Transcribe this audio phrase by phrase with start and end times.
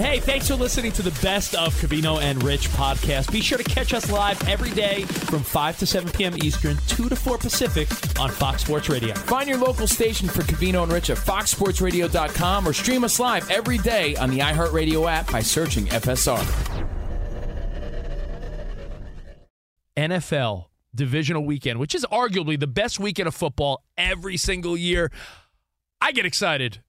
[0.00, 3.30] Hey, thanks for listening to the best of Covino and Rich podcast.
[3.30, 6.34] Be sure to catch us live every day from 5 to 7 p.m.
[6.38, 7.86] Eastern, 2 to 4 Pacific
[8.18, 9.14] on Fox Sports Radio.
[9.14, 13.76] Find your local station for Covino and Rich at foxsportsradio.com or stream us live every
[13.76, 16.46] day on the iHeartRadio app by searching FSR.
[19.98, 25.12] NFL divisional weekend, which is arguably the best weekend of football every single year.
[26.00, 26.80] I get excited.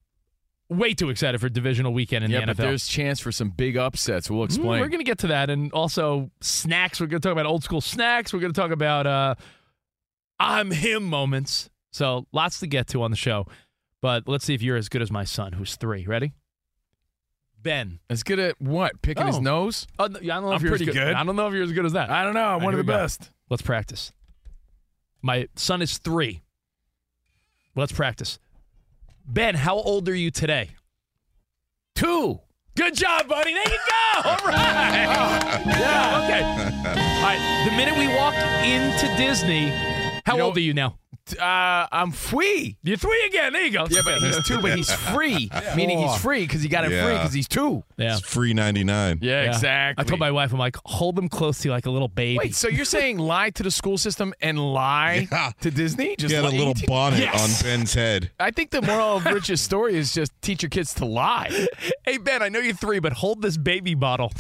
[0.72, 2.58] Way too excited for divisional weekend in yeah, the but NFL.
[2.59, 4.30] there's chance for some big upsets.
[4.30, 4.80] We'll Mm, explain.
[4.81, 5.50] We're going to get to that.
[5.50, 7.02] And also snacks.
[7.02, 8.31] We're going to talk about old school snacks.
[8.33, 9.36] We're going to talk about uh,
[10.40, 11.69] I'm him moments.
[11.91, 13.47] So lots to get to on the show.
[14.01, 16.06] But let's see if you're as good as my son, who's three.
[16.07, 16.31] Ready?
[17.62, 18.00] Ben.
[18.09, 19.01] as good at what?
[19.01, 19.41] Picking his Oh.
[19.41, 19.85] nose?
[20.00, 21.13] Oh, I don't know I'm if you're as pretty good.
[21.13, 22.09] I don't know if you're as good as that.
[22.09, 22.40] I don't know.
[22.45, 22.94] I'm right, one of the we go.
[22.94, 23.29] best.
[23.50, 24.13] Let's practice.
[25.22, 26.41] My son is three.
[27.75, 28.40] Let's practice.
[29.25, 30.71] Ben, how old are you today?
[31.95, 32.39] Two.
[32.75, 33.53] Good job, buddy.
[33.53, 34.21] There you go.
[34.29, 35.63] All right.
[35.65, 36.23] yeah.
[36.23, 36.43] Okay.
[36.89, 37.65] All right.
[37.69, 38.33] The minute we walk
[38.63, 39.69] into Disney,
[40.25, 40.97] how You know- old are you now?
[41.39, 42.77] Uh, I'm free.
[42.83, 43.53] You're three again.
[43.53, 43.85] There you go.
[43.89, 45.49] Yeah, but he's two, but he's free.
[45.75, 47.83] Meaning he's free because he got it free because he's two.
[47.97, 48.17] yeah.
[48.17, 49.19] It's free 99.
[49.21, 49.49] Yeah, Yeah.
[49.49, 50.01] exactly.
[50.03, 52.37] I told my wife, I'm like, hold them close to you like a little baby.
[52.39, 55.51] Wait, so you're saying lie to the school system and lie Yeah.
[55.61, 56.15] to Disney?
[56.17, 57.61] Just had a little bonnet Yes.
[57.61, 58.31] on Ben's head.
[58.39, 61.67] I think the moral of Rich's story is just teach your kids to lie.
[62.05, 64.31] hey, Ben, I know you're three, but hold this baby bottle.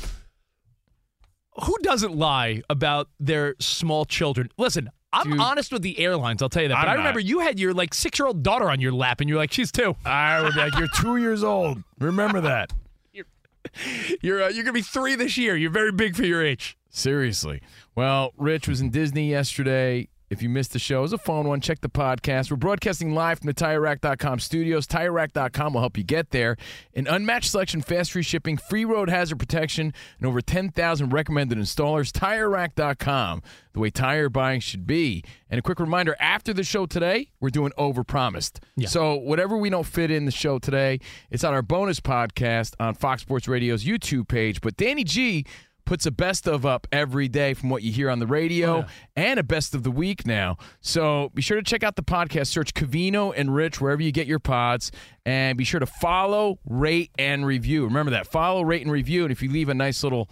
[1.65, 4.49] Who doesn't lie about their small children?
[4.57, 5.39] Listen, I'm Dude.
[5.39, 6.75] honest with the airlines, I'll tell you that.
[6.75, 6.97] But I'm I not.
[6.99, 9.51] remember you had your like six year old daughter on your lap, and you're like,
[9.51, 9.95] she's two.
[10.05, 11.83] I would be like, you're two years old.
[11.99, 12.71] Remember that.
[13.13, 13.25] you're
[14.21, 15.55] You're uh, you're gonna be three this year.
[15.55, 16.77] You're very big for your age.
[16.89, 17.61] Seriously.
[17.95, 20.07] Well, Rich was in Disney yesterday.
[20.31, 21.59] If you missed the show, it was a phone one.
[21.59, 22.49] Check the podcast.
[22.49, 24.87] We're broadcasting live from the TireRack.com studios.
[24.87, 26.55] TireRack.com will help you get there.
[26.93, 32.13] An unmatched selection, fast free shipping, free road hazard protection, and over 10,000 recommended installers.
[32.13, 33.41] TireRack.com,
[33.73, 35.21] the way tire buying should be.
[35.49, 38.59] And a quick reminder after the show today, we're doing Overpromised.
[38.77, 38.87] Yeah.
[38.87, 42.93] So whatever we don't fit in the show today, it's on our bonus podcast on
[42.93, 44.61] Fox Sports Radio's YouTube page.
[44.61, 45.45] But Danny G
[45.85, 48.77] puts a best of up every day from what you hear on the radio Oh,
[48.79, 48.87] yeah.
[49.15, 50.57] and a best of the week now.
[50.79, 52.47] So be sure to check out the podcast.
[52.47, 54.91] Search Covino and Rich wherever you get your pods.
[55.25, 57.83] And be sure to follow, rate, and review.
[57.85, 58.27] Remember that.
[58.27, 59.23] Follow, rate, and review.
[59.23, 60.29] And if you leave a nice little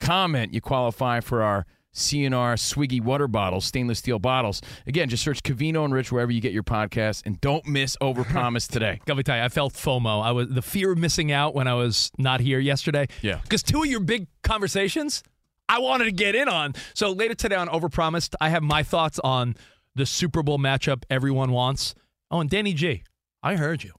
[0.00, 1.64] comment, you qualify for our
[1.94, 4.62] CNR Swiggy water bottles, stainless steel bottles.
[4.86, 7.22] Again, just search Covino and Rich wherever you get your podcasts.
[7.26, 9.00] And don't miss Overpromise today.
[9.06, 10.22] Let me tell you, I felt FOMO.
[10.22, 13.08] I was the fear of missing out when I was not here yesterday.
[13.20, 13.40] Yeah.
[13.42, 15.22] Because two of your big conversations,
[15.68, 16.74] I wanted to get in on.
[16.94, 19.56] So later today on Overpromised, I have my thoughts on
[19.94, 21.94] the Super Bowl matchup everyone wants.
[22.30, 23.02] Oh, and Danny G,
[23.42, 23.92] I heard you.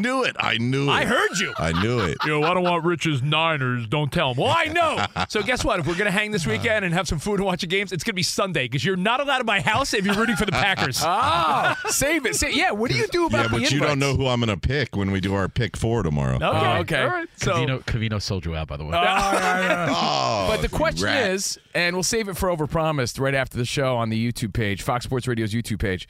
[0.00, 0.36] I knew it.
[0.38, 0.92] I knew it.
[0.92, 1.52] I heard you.
[1.58, 2.16] I knew it.
[2.26, 3.86] Yo, I don't want Rich's Niners.
[3.86, 4.38] Don't tell him.
[4.38, 5.04] Well, I know.
[5.28, 5.78] So guess what?
[5.80, 8.04] If we're gonna hang this weekend and have some food and watch the games, it's
[8.04, 10.52] gonna be Sunday because you're not allowed in my house if you're rooting for the
[10.60, 11.02] Packers.
[11.04, 12.36] Oh, save it.
[12.36, 14.40] Say, yeah, what do you do about Yeah, the but you don't know who I'm
[14.40, 16.36] going to pick when we do our pick four tomorrow.
[16.36, 16.46] Okay.
[16.46, 17.02] Oh, okay.
[17.02, 17.28] All right.
[17.36, 18.92] So Covino, Covino sold you out, by the way.
[18.94, 19.00] Oh,
[19.90, 21.30] oh But the question rat.
[21.32, 24.82] is, and we'll save it for overpromised right after the show on the YouTube page,
[24.82, 26.08] Fox Sports Radio's YouTube page.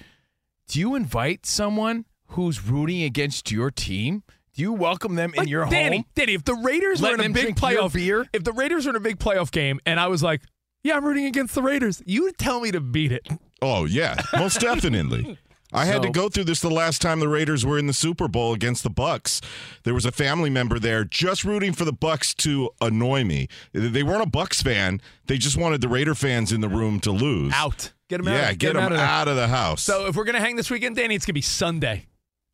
[0.69, 4.23] Do you invite someone who's rooting against your team?
[4.55, 6.05] Do you welcome them in your Danny, home?
[6.15, 8.27] Danny, if the Raiders were in a big playoff beer?
[8.33, 10.43] if the Raiders were in a big playoff game, and I was like,
[10.83, 13.29] "Yeah, I'm rooting against the Raiders," you would tell me to beat it.
[13.63, 15.39] Oh yeah, most definitely.
[15.73, 18.27] I had to go through this the last time the Raiders were in the Super
[18.27, 19.41] Bowl against the Bucks.
[19.85, 23.47] There was a family member there just rooting for the Bucks to annoy me.
[23.73, 25.01] They weren't a Bucks fan.
[25.27, 27.53] They just wanted the Raider fans in the room to lose.
[27.55, 28.35] Out, get them out.
[28.35, 28.93] Yeah, of, get, them out.
[28.93, 29.45] out, of there.
[29.45, 29.83] of the house.
[29.83, 32.07] So if we're gonna hang this weekend, Danny, it's gonna be Sunday.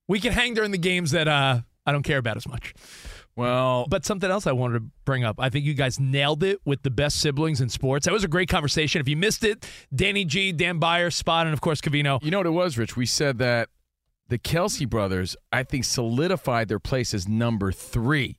[0.08, 2.75] We can hang during the games that uh, I don't care about as much.
[3.35, 5.37] Well, But something else I wanted to bring up.
[5.38, 8.06] I think you guys nailed it with the best siblings in sports.
[8.06, 9.00] That was a great conversation.
[9.00, 12.23] If you missed it, Danny G, Dan Byer, Spot, and of course Covino.
[12.23, 12.97] you know what it was, Rich?
[12.97, 13.69] We said that
[14.29, 18.38] the Kelce brothers, I think, solidified their place as number three.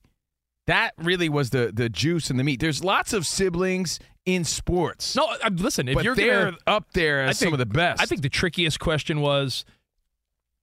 [0.65, 2.59] That really was the the juice and the meat.
[2.59, 5.15] There's lots of siblings in sports.
[5.15, 5.87] No, uh, listen.
[5.87, 8.01] If but you're they're gonna, up there as I some of the best.
[8.01, 9.63] I think the trickiest question was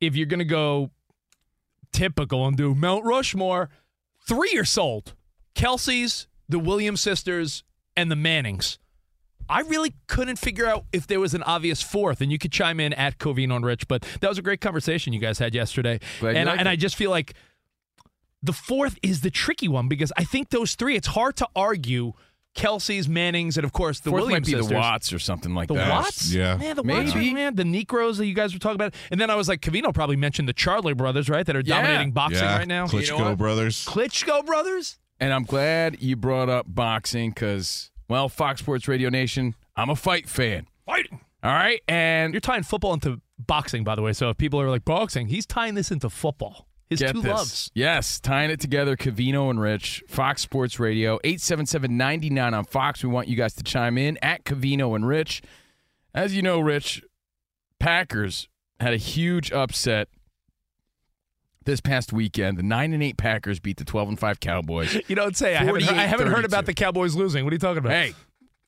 [0.06, 0.90] if you're gonna go
[1.92, 3.70] typical and do Mount Rushmore,
[4.26, 5.14] three are sold:
[5.54, 7.64] Kelce's, the Williams sisters,
[7.96, 8.78] and the Mannings.
[9.48, 12.80] I really couldn't figure out if there was an obvious fourth, and you could chime
[12.80, 16.00] in at Covino and Rich, but that was a great conversation you guys had yesterday.
[16.22, 16.68] And I, and.
[16.68, 17.34] I just feel like
[18.42, 22.12] the fourth is the tricky one because I think those three, it's hard to argue
[22.54, 24.68] Kelce's, Mannings, and of course the Fourth Williams might be sisters.
[24.68, 25.90] the Watts or something like The that.
[25.90, 26.32] Watts?
[26.32, 26.56] yeah.
[26.56, 27.54] Man, the Watts, man.
[27.56, 28.94] The Necros that you guys were talking about.
[29.10, 31.44] And then I was like, Covino probably mentioned the Charlo brothers, right?
[31.44, 31.82] That are Yeah.
[31.82, 32.86] dominating boxing yeah, right now.
[32.86, 33.84] Klitschko You know brothers.
[33.86, 34.98] Klitschko brothers?
[35.20, 39.96] And I'm glad you brought up boxing because, well, Fox Sports Radio Nation, I'm a
[39.96, 40.66] fight fan.
[40.86, 41.20] Fighting.
[41.42, 44.12] All right, and You're tying football into boxing, by the way.
[44.14, 46.66] So if people are like, boxing, he's tying this into football.
[46.90, 47.32] His Get two this.
[47.32, 47.70] loves.
[47.74, 53.02] Yes, tying it together, Covino and Rich, Fox Sports Radio, 877-99 on Fox.
[53.02, 55.42] We want you guys to chime in at Covino and Rich.
[56.14, 57.02] As you know, Rich,
[57.80, 58.48] Packers
[58.80, 60.08] had a huge upset
[61.64, 62.58] this past weekend.
[62.58, 64.94] The 9 and 8 Packers beat the 12 and 5 Cowboys.
[65.08, 65.56] You don't say.
[65.56, 67.44] I haven't, heard, I haven't heard about the Cowboys losing.
[67.44, 67.92] What are you talking about?
[67.92, 68.14] hey,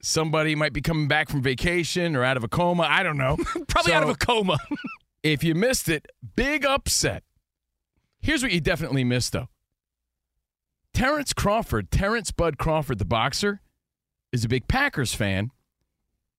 [0.03, 2.85] somebody might be coming back from vacation or out of a coma.
[2.85, 3.37] I don't know.
[3.69, 4.57] Probably out of a coma.
[5.23, 7.25] If you missed it, big upset.
[8.27, 9.49] Here's what you definitely missed, though.
[10.93, 13.61] Terence Crawford, Terence Bud Crawford, the boxer,
[14.33, 15.53] is a big Packers fan,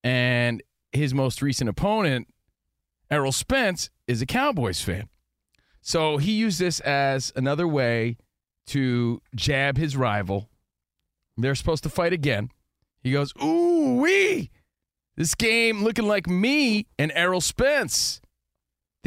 [0.04, 0.62] and
[0.92, 2.28] his most recent opponent,
[3.10, 5.08] Errol Spence, is a Cowboys fan.
[5.80, 8.18] So he used this as another way
[8.66, 10.50] to jab his rival.
[11.38, 12.50] They're supposed to fight again.
[13.00, 14.52] He goes, Ooh, wee!
[15.16, 18.20] This game looking like me and Errol Spence.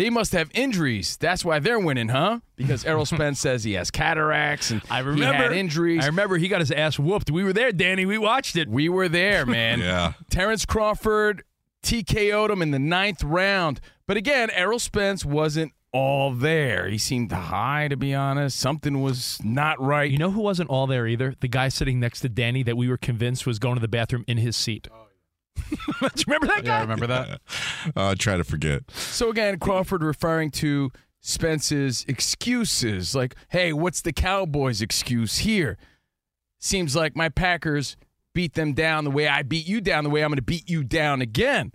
[0.01, 1.19] They must have injuries.
[1.19, 2.41] That's why they're winning, huh?
[2.57, 6.03] Because Errol Spence says he has cataracts and I he remember had injuries.
[6.03, 7.31] I remember he got his ass whooped.
[7.31, 8.07] We were there, Danny.
[8.07, 8.67] We watched it.
[8.67, 9.81] we were there, man.
[9.81, 10.15] Yeah.
[10.31, 11.45] Terence Crawford
[11.83, 13.83] TKO'd him in the ninth round.
[14.07, 16.89] But again, Errol Spence wasn't all there.
[16.89, 18.59] He seemed high, to be honest.
[18.59, 20.11] Something was not right.
[20.11, 21.35] You know who wasn't all there either?
[21.41, 24.25] The guy sitting next to Danny that we were convinced was going to the bathroom
[24.27, 24.89] in his seat.
[26.01, 26.73] Do you remember that guy?
[26.73, 27.41] Yeah, I remember that.
[27.97, 28.83] Uh, try to forget.
[28.91, 30.91] So again, Crawford referring to
[31.21, 35.79] Spence's excuses, like, "Hey, what's the Cowboys' excuse here?
[36.59, 37.97] Seems like my Packers
[38.35, 40.69] beat them down the way I beat you down, the way I'm going to beat
[40.69, 41.73] you down again."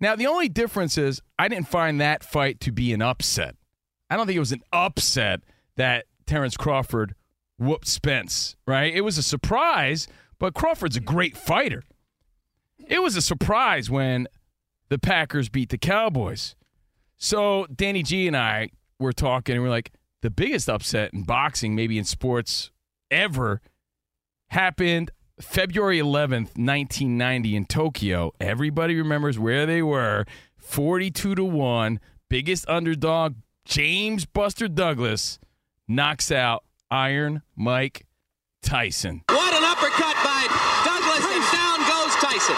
[0.00, 3.56] Now, the only difference is I didn't find that fight to be an upset.
[4.10, 5.40] I don't think it was an upset
[5.76, 7.14] that Terence Crawford
[7.58, 8.94] whooped Spence, right?
[8.94, 10.06] It was a surprise,
[10.38, 11.82] but Crawford's a great fighter.
[12.88, 14.26] It was a surprise when
[14.88, 16.56] the Packers beat the Cowboys.
[17.18, 19.92] So Danny G and I were talking, and we're like,
[20.22, 22.70] the biggest upset in boxing, maybe in sports
[23.10, 23.60] ever,
[24.48, 28.32] happened February 11th, 1990 in Tokyo.
[28.40, 30.24] Everybody remembers where they were
[30.56, 32.00] 42 to 1.
[32.30, 35.38] Biggest underdog, James Buster Douglas,
[35.86, 38.06] knocks out Iron Mike
[38.62, 39.22] Tyson.
[39.28, 40.46] What an uppercut by
[40.84, 42.56] Douglas, and down goes Tyson.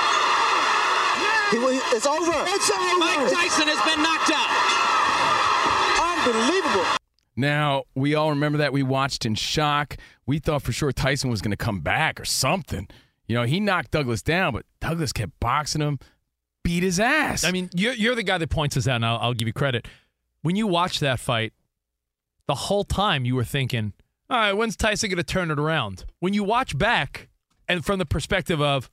[1.51, 2.33] He, will- it's over.
[2.47, 3.31] It's Mike over.
[3.31, 4.51] Tyson has been knocked out.
[6.27, 6.87] Unbelievable.
[7.37, 8.73] Now, we all remember that.
[8.73, 9.97] We watched in shock.
[10.27, 12.89] We thought for sure Tyson was going to come back or something.
[13.27, 15.99] You know, he knocked Douglas down, but Douglas kept boxing him,
[16.65, 17.45] beat his ass.
[17.45, 19.55] I mean, you're, you're the guy that points us out, and I'll, I'll give you
[19.55, 19.89] credit.
[20.43, 21.53] When you watch that fight,
[22.47, 23.93] the whole time you were thinking,
[24.29, 26.05] all right, when's Tyson going to turn it around?
[26.19, 27.29] When you watch back,
[27.69, 28.91] and from the perspective of,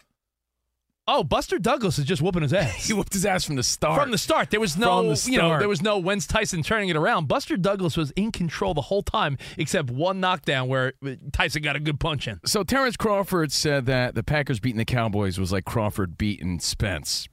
[1.08, 2.88] oh, Buster Douglas is just whooping his ass.
[2.88, 4.02] he whooped his ass from the start.
[4.02, 6.90] From the start, there was no, the you know, there was no when's Tyson turning
[6.90, 7.28] it around.
[7.28, 10.94] Buster Douglas was in control the whole time, except one knockdown where
[11.32, 12.40] Tyson got a good punch in.
[12.46, 17.28] So Terence Crawford said that the Packers beating the Cowboys was like Crawford beating Spence.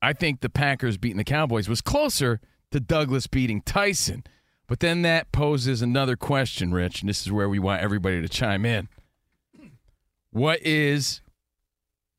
[0.00, 2.40] I think the Packers beating the Cowboys was closer
[2.72, 4.24] to Douglas beating Tyson.
[4.66, 8.28] But then that poses another question, Rich, and this is where we want everybody to
[8.28, 8.88] chime in.
[10.30, 11.20] What is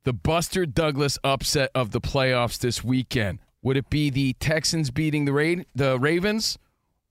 [0.03, 3.39] the Buster Douglas upset of the playoffs this weekend?
[3.61, 6.57] Would it be the Texans beating the Ra- the Ravens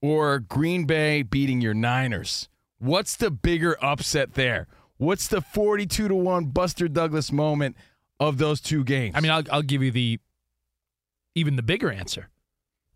[0.00, 2.48] or Green Bay beating your Niners?
[2.78, 4.66] What's the bigger upset there?
[4.98, 7.76] What's the 42 to 1 Buster Douglas moment
[8.20, 9.14] of those two games?
[9.16, 10.20] I mean, I'll, I'll give you the
[11.34, 12.28] even the bigger answer.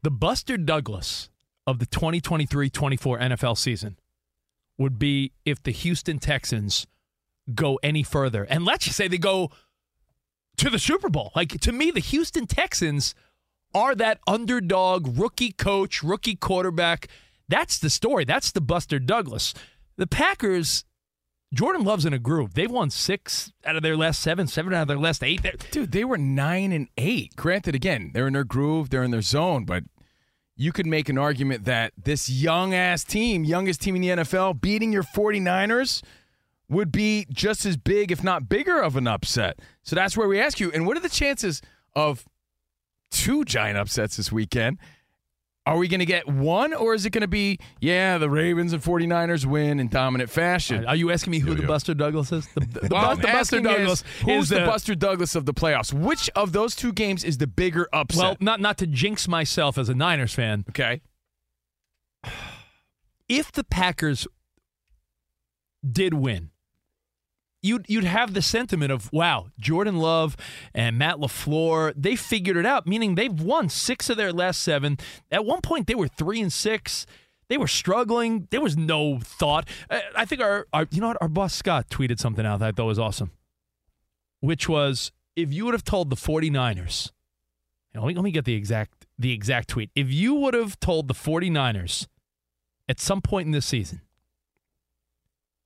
[0.03, 1.31] The Buster Douglas
[1.67, 3.99] of the 2023 24 NFL season
[4.79, 6.87] would be if the Houston Texans
[7.55, 8.45] go any further.
[8.45, 9.51] And let's just say they go
[10.59, 11.33] to the Super Bowl.
[11.35, 13.15] Like, to me, the Houston Texans
[13.75, 17.09] are that underdog rookie coach, rookie quarterback.
[17.49, 18.25] That's the story.
[18.25, 19.55] That's the Buster Douglas.
[19.97, 20.85] The Packers,
[21.55, 22.55] Jordan Love's in a groove.
[22.55, 25.43] They've won six out of their last seven, seven out of their last eight.
[25.43, 27.37] They're, Dude, they were nine and eight.
[27.37, 29.85] Granted, again, they're in their groove, they're in their zone, but
[30.57, 34.61] you could make an argument that this young ass team, youngest team in the NFL,
[34.61, 36.03] beating your 49ers
[36.69, 39.61] would be just as big, if not bigger, of an upset.
[39.83, 41.63] So that's where we ask you, and what are the chances
[41.95, 42.25] of
[43.11, 44.79] two giant upsets this weekend?
[45.65, 48.73] Are we going to get one, or is it going to be, yeah, the Ravens
[48.73, 50.87] and 49ers win in dominant fashion?
[50.87, 52.47] Are you asking me who the Buster Douglas is?
[52.55, 55.45] The, the, the, Well, the Buster asking Douglas is, who's is the, Buster Douglas of
[55.45, 55.93] the playoffs?
[55.93, 58.23] Which of those two games is the bigger upset?
[58.23, 60.65] Well, not not to jinx myself as a Niners fan.
[60.69, 61.01] okay.
[63.29, 64.29] If the Packers
[65.85, 66.51] did win,
[67.67, 70.37] you'd you'd have the sentiment of wow, Jordan Love
[70.75, 74.99] and Matt LaFleur, they figured it out, meaning they've won 6 of their last 7.
[75.31, 77.07] At one point they were 3 and 6.
[77.49, 78.49] They were struggling.
[78.51, 79.69] There was no thought.
[79.91, 82.73] I think our, our you know what our boss Scott tweeted something out that I
[82.73, 83.31] thought was awesome.
[84.41, 87.13] Which was if you would have told the 49ers
[87.95, 89.91] Let me, let me get the exact the exact tweet.
[89.95, 92.07] If you would have told the 49ers
[92.89, 94.03] at some point in this season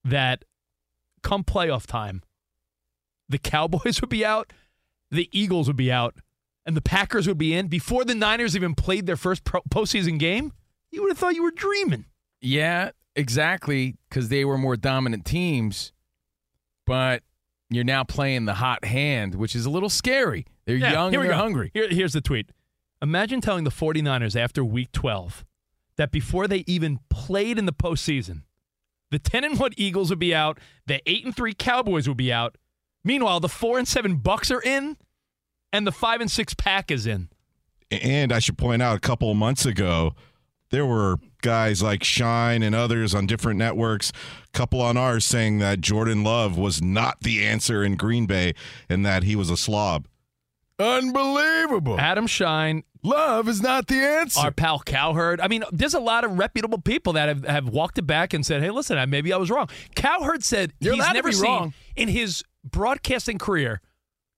[0.05, 0.45] that
[1.23, 2.23] come playoff time,
[3.29, 4.53] the Cowboys would be out,
[5.11, 6.17] the Eagles would be out,
[6.67, 10.19] and the Packers would be in before the Niners even played their first pro- postseason
[10.19, 10.53] game,
[10.91, 12.05] you would have thought you were dreaming.
[12.41, 15.93] Yeah, exactly, because they were more dominant teams,
[16.87, 17.23] but
[17.71, 20.47] you're now playing the hot hand, which is a little scary.
[20.67, 21.43] They're Yeah, young here we they're go.
[21.43, 21.71] hungry.
[21.75, 22.51] Here- here's the tweet.
[23.03, 25.45] Imagine telling the 49ers after week 12
[25.97, 28.43] that before they even played in the postseason,
[29.11, 32.33] the 10 and 1 Eagles would be out, the 8 and 3 Cowboys would be
[32.33, 32.57] out.
[33.05, 34.97] Meanwhile, the 4 and 7 Bucks are in
[35.73, 37.29] and the 5 and 6 Pack is in.
[37.91, 40.15] And I should point out a couple of months ago,
[40.71, 44.13] there were guys like Schein and others on different networks,
[44.47, 48.55] a couple on ours saying that Jordan Love was not the answer in Green Bay
[48.89, 50.07] and that he was a slob.
[50.81, 51.99] Unbelievable.
[51.99, 54.41] Adam Schein, Love is not the answer.
[54.41, 55.41] our pal Cowherd.
[55.41, 58.45] I mean, there's a lot of reputable people that have, have walked it back and
[58.45, 59.69] said, hey, listen, I- maybe I was wrong.
[59.95, 61.75] Cowherd said You're he's never seen, wrong.
[61.97, 63.81] in his broadcasting career,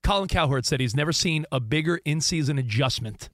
[0.04, 3.30] Colin Cowherd said he's never seen a bigger in season adjustment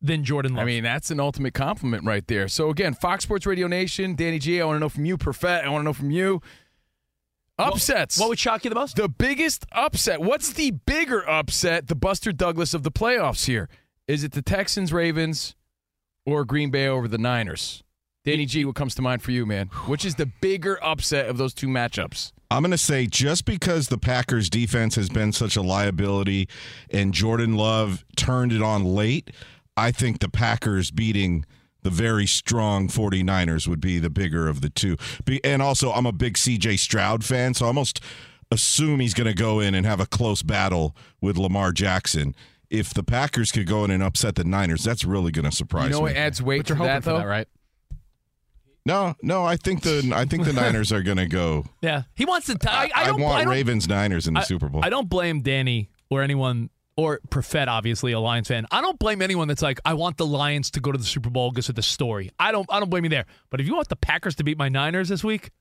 [0.00, 0.62] than Jordan Love.
[0.62, 2.46] I mean, that's an ultimate compliment right there.
[2.46, 5.64] So again, Fox Sports Radio Nation, Danny G, I want to know from you, Perfet.
[5.64, 6.40] I want to know from you.
[7.58, 8.18] Upsets.
[8.18, 8.96] what would shock you the most?
[8.96, 10.20] the biggest upset?
[10.20, 11.88] What's the bigger upset?
[11.88, 13.68] The Buster Douglas of the playoffs here.
[14.06, 15.54] Is it the Texans, Ravens,
[16.24, 17.82] or Green Bay over the Niners?
[18.24, 19.68] Danny G, what comes to mind for you, man?
[19.86, 22.32] Which is the bigger upset of those two matchups?
[22.50, 26.48] I'm going to say just because the Packers defense has been such a liability
[26.90, 29.30] and Jordan Love turned it on late,
[29.76, 31.44] I think the Packers beating
[31.82, 34.96] the very strong 49ers would be the bigger of the two.
[35.44, 38.00] And also, I'm a big CJ Stroud fan, so I almost
[38.50, 42.34] assume he's going to go in and have a close battle with Lamar Jackson.
[42.70, 45.84] If the Packers could go in and upset the Niners, that's really going to surprise
[45.84, 45.88] me.
[45.88, 46.02] You know me.
[46.12, 47.18] what adds weight But to you're that, though?
[47.18, 47.48] that, right?
[48.84, 51.66] No, no, I think the I think the Niners are going to go.
[51.82, 52.02] Yeah.
[52.14, 52.56] He wants to.
[52.56, 54.80] T- I, I I, don't, want I don't, Ravens Niners in the I- Super Bowl.
[54.82, 58.66] I don't blame Danny or anyone or Profet, obviously a Lions fan.
[58.72, 61.30] I don't blame anyone that's like, I want the Lions to go to the Super
[61.30, 62.32] Bowl because of the story.
[62.40, 62.66] I don't.
[62.68, 63.26] I don't blame you there.
[63.50, 65.52] But if you want the Packers to beat my Niners this week,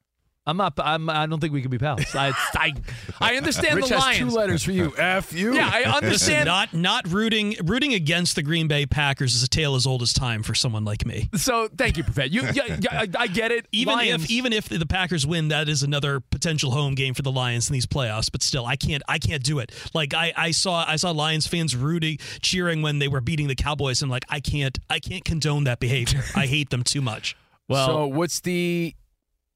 [0.47, 0.73] I'm not.
[0.77, 2.15] I'm, I don't think we can be pals.
[2.15, 2.33] I.
[2.55, 2.73] I,
[3.19, 4.31] I understand Rich the has Lions.
[4.31, 4.93] two letters for you.
[4.97, 5.53] F you.
[5.53, 6.45] Yeah, I understand.
[6.47, 10.13] not not rooting rooting against the Green Bay Packers is a tale as old as
[10.13, 11.29] time for someone like me.
[11.35, 12.31] so thank you, Profet.
[12.31, 13.67] You, yeah, yeah, I, I get it.
[13.73, 17.23] Even Lions, if even if the Packers win, that is another potential home game for
[17.23, 18.31] the Lions in these playoffs.
[18.31, 19.71] But still, I can't I can't do it.
[19.93, 23.55] Like I, I saw I saw Lions fans rooting cheering when they were beating the
[23.55, 26.23] Cowboys, and like I can't I can't condone that behavior.
[26.35, 27.35] I hate them too much.
[27.67, 28.95] well, so what's the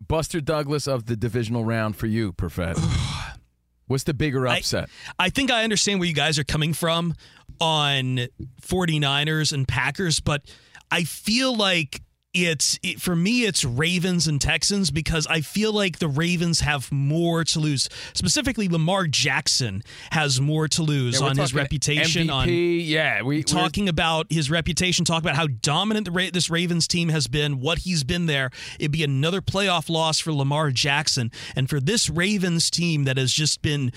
[0.08, 2.78] Buster Douglas of the divisional round for you, Perfet?
[3.88, 4.90] What's the bigger I- upset?
[5.20, 7.14] I think I understand where you guys are coming from
[7.60, 8.28] on
[8.62, 10.44] 49ers and Packers, but
[10.90, 12.02] I feel like
[12.34, 16.90] it's it, for me it's Ravens and Texans because I feel like the Ravens have
[16.92, 17.90] more to lose.
[18.14, 22.28] Specifically, Lamar Jackson has more to lose Yeah, on his reputation.
[22.28, 26.30] MVP, On yeah, we we're- talking about his reputation, talk about how dominant the Ra-
[26.32, 28.50] this Ravens team has been, what he's been there.
[28.80, 33.34] It'd be another playoff loss for Lamar Jackson, and for this Ravens team that has
[33.34, 33.92] just been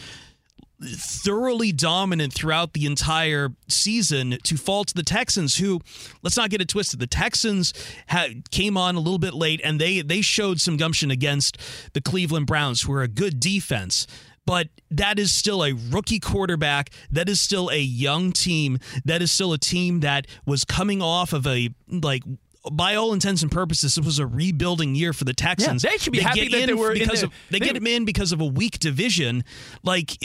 [0.84, 5.80] thoroughly dominant throughout the entire season to fall to the Texans who
[6.22, 7.72] let's not get it twisted the Texans
[8.08, 11.58] ha- came on a little bit late and they they showed some gumption against
[11.94, 14.06] the Cleveland Browns who are a good defense
[14.46, 16.90] but that is still a rookie quarterback.
[17.10, 18.78] That is still a young team.
[19.06, 22.22] That is still a team that was coming off of a like
[22.70, 25.80] by all intents and purposes, it was a rebuilding year for the Texans.
[25.80, 27.86] they should be happy that they were in because the- of they, they- get them
[27.86, 29.44] in because of a weak division.
[29.82, 30.18] Like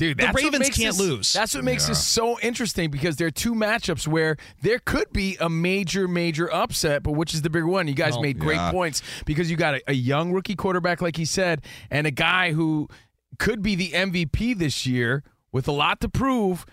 [0.00, 1.32] Dude, The that's what Ravens makes can't this- lose.
[1.34, 5.36] That's what makes this so interesting because there are two matchups where there could be
[5.38, 7.86] a major, major upset, but which is the bigger one?
[7.86, 8.70] You guys oh, made great Yeah.
[8.70, 12.52] points because you got a, a young rookie quarterback, like he said, and a guy
[12.52, 12.88] who
[13.38, 16.64] could be the MVP this year with a lot to prove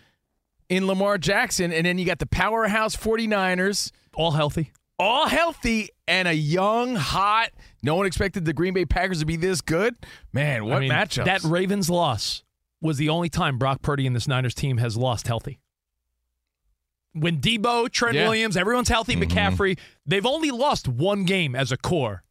[0.70, 1.74] in Lamar Jackson.
[1.74, 4.72] And then you got the powerhouse 49ers, All healthy.
[4.98, 7.50] all healthy, and a young, hot.
[7.84, 9.96] No one expected the Green Bay Packers to be this good.
[10.32, 11.26] Man, what I mean, matchups?
[11.26, 12.44] That Ravens loss
[12.82, 15.60] was the only time Brock Purdy and this Niners team has lost healthy.
[17.14, 18.26] When Deebo, Trent Yeah.
[18.26, 19.24] Williams, everyone's healthy, mm-hmm.
[19.24, 22.24] McCaffrey, they've only lost one game as a core,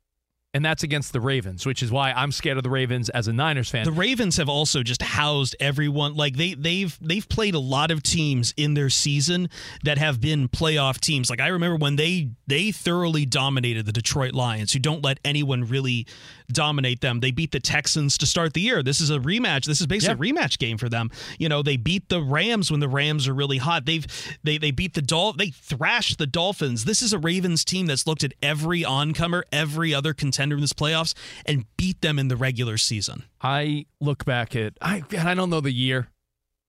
[0.57, 3.33] and that's against the Ravens, which is why I'm scared of the Ravens as a
[3.35, 3.85] Niners fan.
[3.85, 6.15] The Ravens have also just housed everyone.
[6.15, 9.51] Like they they've they've played a lot of teams in their season
[9.85, 11.29] that have been playoff teams.
[11.29, 15.65] Like I remember when they they thoroughly dominated the Detroit Lions, who don't let anyone
[15.65, 16.07] really
[16.51, 17.21] dominate them.
[17.21, 18.83] They beat the Texans to start the year.
[18.83, 19.67] This is a rematch.
[19.67, 21.11] This is basically a rematch game for them.
[21.39, 23.85] You know, they beat the Rams when the Rams are really hot.
[23.85, 24.07] They've
[24.43, 26.87] they they beat the Dol they thrashed the Dolphins.
[26.87, 30.73] This is a Ravens team that's looked at every oncomer, every other contender in this
[30.73, 33.25] playoffs and beat them in the regular season.
[33.41, 36.09] I look back at I and I don't know the year.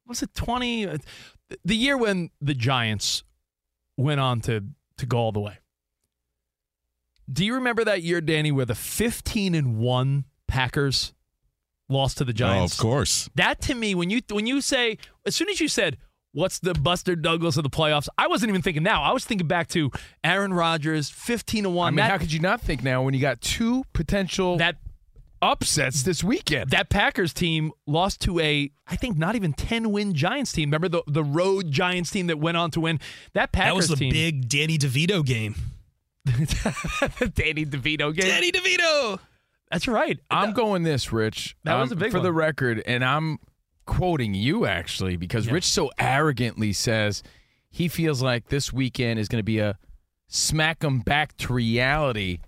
[0.08, 0.98] Was it 20 uh,
[1.64, 3.24] the year when the Giants
[3.98, 4.64] went on to
[4.98, 5.60] to go all the way.
[7.32, 11.14] Do you remember that year Danny where the 15 and 1 Packers
[11.90, 12.74] lost to the Oh, Giants?
[12.74, 13.30] of course.
[13.36, 15.98] That to me when you when you say as soon as you said
[16.38, 19.02] what's the Buster Douglas of the playoffs, I wasn't even thinking now.
[19.02, 19.90] I was thinking back to
[20.24, 21.88] Aaron Rodgers 15 to 1.
[21.88, 24.76] I mean, that, how could you not think now when you got two potential that
[25.42, 26.70] upsets this weekend?
[26.70, 30.70] that Packers team lost to a, I think, not even 10 win Giants team.
[30.70, 33.00] Remember the, the road Giants team that went on to win?
[33.34, 33.74] That Packers team.
[33.74, 34.14] That was the team.
[34.14, 35.56] big Danny DeVito game.
[36.26, 38.28] Danny DeVito game.
[38.28, 39.20] Danny DeVito.
[39.72, 40.20] That's right.
[40.30, 41.58] I'm going this, Rich.
[41.64, 43.40] That was Um, a big for the record, and I'm
[43.88, 47.24] quoting you actually because Rich so arrogantly says
[47.70, 49.80] he feels like this weekend is going to be a
[50.28, 52.40] smack 'em back to reality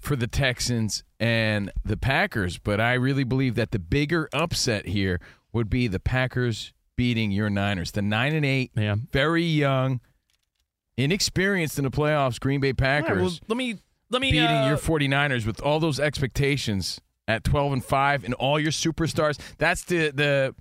[0.00, 2.58] for the Texans and the Packers.
[2.58, 5.20] But I really believe that the bigger upset here
[5.52, 7.90] would be the Packers beating your Niners.
[7.92, 8.96] The nine and eight, Yeah.
[9.12, 10.00] very young,
[10.96, 12.38] inexperienced in the playoffs.
[12.38, 13.78] Green Bay Packers right, well, let me
[14.10, 18.34] let me beating uh, your 49ers with all those expectations at 12 and 5 and
[18.34, 20.54] all your superstars that's the the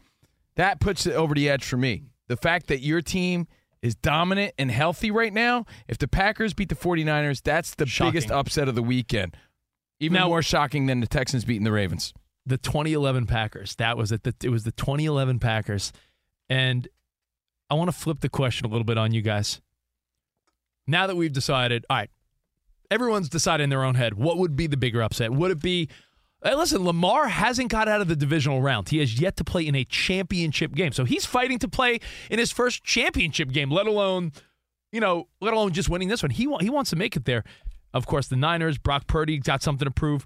[0.56, 3.48] that puts it over the edge for me the fact that your team
[3.82, 8.12] is dominant and healthy right now if the packers beat the 49ers that's the Shocking.
[8.14, 9.36] biggest upset of the weekend
[10.00, 12.14] even Now- more shocking than the texans beating the ravens
[12.46, 13.74] the 2011 Packers.
[13.78, 14.28] That was it.
[14.44, 15.94] It was the 2011 Packers,
[16.50, 16.86] and
[17.70, 19.62] I want to flip the question a little bit on you guys.
[20.86, 22.10] Now that we've decided, all right,
[22.92, 25.32] everyone's decided in their own head what would be the bigger upset.
[25.32, 25.88] Would it be?
[26.44, 28.90] Hey, listen, Lamar hasn't got out of the divisional round.
[28.90, 32.38] He has yet to play in a championship game, so he's fighting to play in
[32.38, 33.72] his first championship game.
[33.72, 34.34] Let alone,
[34.92, 36.32] you know, let alone just winning this one.
[36.32, 37.46] He wa- he wants to make it there.
[37.94, 40.26] Of course, the Niners, Brock Purdy got something to prove.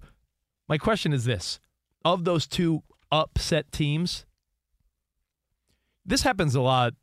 [0.67, 1.59] My question is this
[2.03, 4.25] of those two upset teams,
[6.05, 6.93] this happens a lot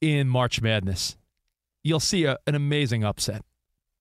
[0.00, 1.16] in March Madness.
[1.82, 3.42] You'll see a, an amazing upset.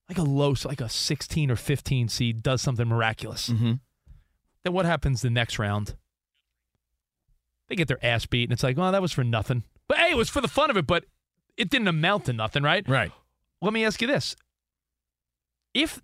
[0.10, 3.50] Like a low, like a 16 or 15 seed does something miraculous.
[3.50, 3.74] mm-hmm.
[4.70, 5.96] Then what happens the next round?
[7.68, 9.64] They get their ass beat, and it's like, well, that was for nothing.
[9.88, 11.06] But hey, it was for the fun of it, but
[11.58, 12.88] it didn't amount to nothing, right?
[12.88, 13.12] right
[13.64, 14.36] Let me ask you this.
[15.74, 16.04] If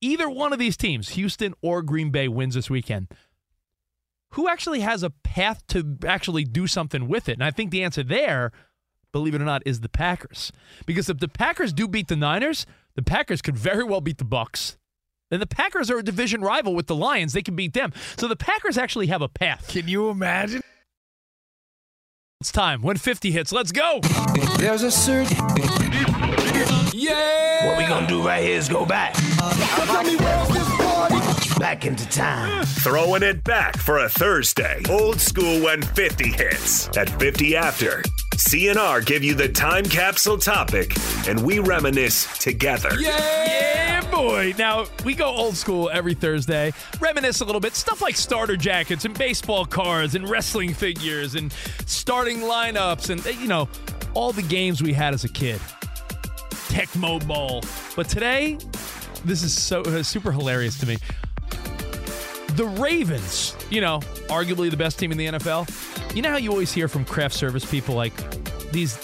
[0.00, 3.08] either one of these teams, Houston or Green Bay, wins this weekend,
[4.34, 7.32] who actually has a path to actually do something with it?
[7.32, 8.52] And I think the answer there,
[9.10, 10.52] believe it or not, is the Packers.
[10.86, 14.24] Because if the Packers do beat the Niners, the Packers could very well beat the
[14.24, 14.76] Bucks.
[15.30, 17.32] And the Packers are a division rival with the Lions.
[17.32, 17.92] They can beat them.
[18.16, 19.66] So the Packers actually have a path.
[19.68, 20.62] can you imagine
[22.40, 22.82] It's time.
[22.82, 24.00] When 50 hits, let's go.
[24.58, 25.36] There's a certain.
[26.92, 27.66] Yeah.
[27.66, 29.14] What we gonna do right here is go back.
[31.58, 32.66] Back into time.
[32.66, 34.82] Throwing it back for a Thursday.
[34.90, 36.94] Old school when 50 hits.
[36.98, 38.02] At 50 after.
[38.34, 40.94] CNR give you the time capsule topic,
[41.26, 42.90] and we reminisce together.
[43.00, 44.52] Yeah, boy.
[44.58, 47.74] Now, we go old school every Thursday, reminisce a little bit.
[47.74, 51.50] Stuff like starter jackets and baseball cards and wrestling figures and
[51.86, 53.66] starting lineups and, you know,
[54.12, 55.58] all the games we had as a kid.
[56.68, 57.62] Tecmo Bowl.
[57.96, 58.58] But today,
[59.24, 60.98] this is so uh, super hilarious to me.
[62.56, 66.16] The Ravens, you know, arguably the best team in the NFL.
[66.16, 68.14] You know how you always hear from craft service people like
[68.72, 68.98] these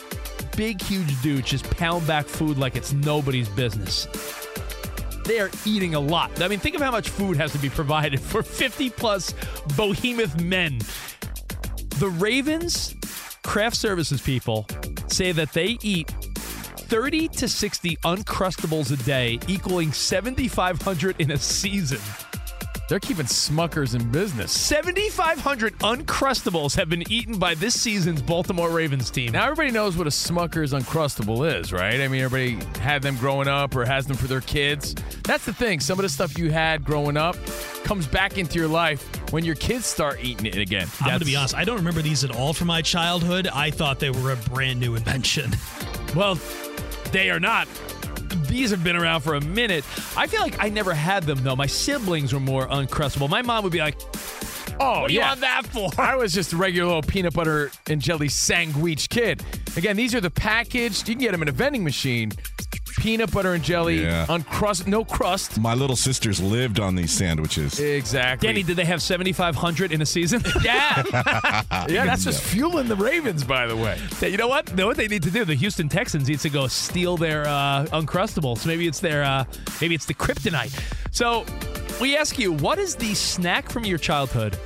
[0.56, 4.08] big, huge dudes just pound back food like it's nobody's business.
[5.26, 6.40] They are eating a lot.
[6.40, 9.34] I mean, think of how much food has to be provided for 50 plus
[9.76, 10.78] behemoth men.
[11.98, 12.94] The Ravens
[13.42, 14.66] craft services people
[15.08, 22.00] say that they eat 30 to 60 uncrustables a day, equaling 7,500 in a season.
[22.92, 24.52] They're keeping Smuckers in business.
[24.52, 29.32] 7,500 Uncrustables have been eaten by this season's Baltimore Ravens team.
[29.32, 32.02] Now everybody knows what a Smucker's Uncrustable is, right?
[32.02, 34.94] I mean, everybody had them growing up or has them for their kids.
[35.24, 35.80] That's the thing.
[35.80, 37.34] Some of the stuff you had growing up
[37.82, 39.02] comes back into your life
[39.32, 40.86] when your kids start eating it again.
[41.00, 41.56] I'm going to be honest.
[41.56, 43.48] I don't remember these at all from my childhood.
[43.48, 45.50] I thought they were a brand new invention.
[46.14, 46.38] Well,
[47.10, 47.68] they are not.
[48.52, 49.82] These have been around for a minute.
[50.14, 51.56] I feel like I never had them though.
[51.56, 53.30] My siblings were more uncrustable.
[53.30, 53.96] My mom would be like,
[54.78, 55.28] Oh, "What do you yeah.
[55.28, 59.42] want that for?" I was just a regular little peanut butter and jelly sandwich kid.
[59.78, 61.08] Again, these are the packaged.
[61.08, 62.30] You can get them in a vending machine.
[62.98, 64.26] Peanut butter and jelly, Yeah.
[64.26, 65.58] uncrust, no crust.
[65.58, 67.78] My little sisters lived on these sandwiches.
[67.80, 68.46] Exactly.
[68.48, 70.42] Danny, did they have 7,500 in a season?
[70.64, 71.02] yeah.
[71.88, 73.98] yeah, that's just fueling the Ravens, by the way.
[74.20, 74.68] You know what?
[74.70, 75.44] You know what they need to do?
[75.44, 78.66] The Houston Texans need to go steal their uh, Uncrustables.
[78.66, 79.44] Maybe it's their, uh,
[79.80, 80.72] maybe it's the kryptonite.
[81.10, 81.44] So
[82.00, 84.58] we ask you, what is the snack from your childhood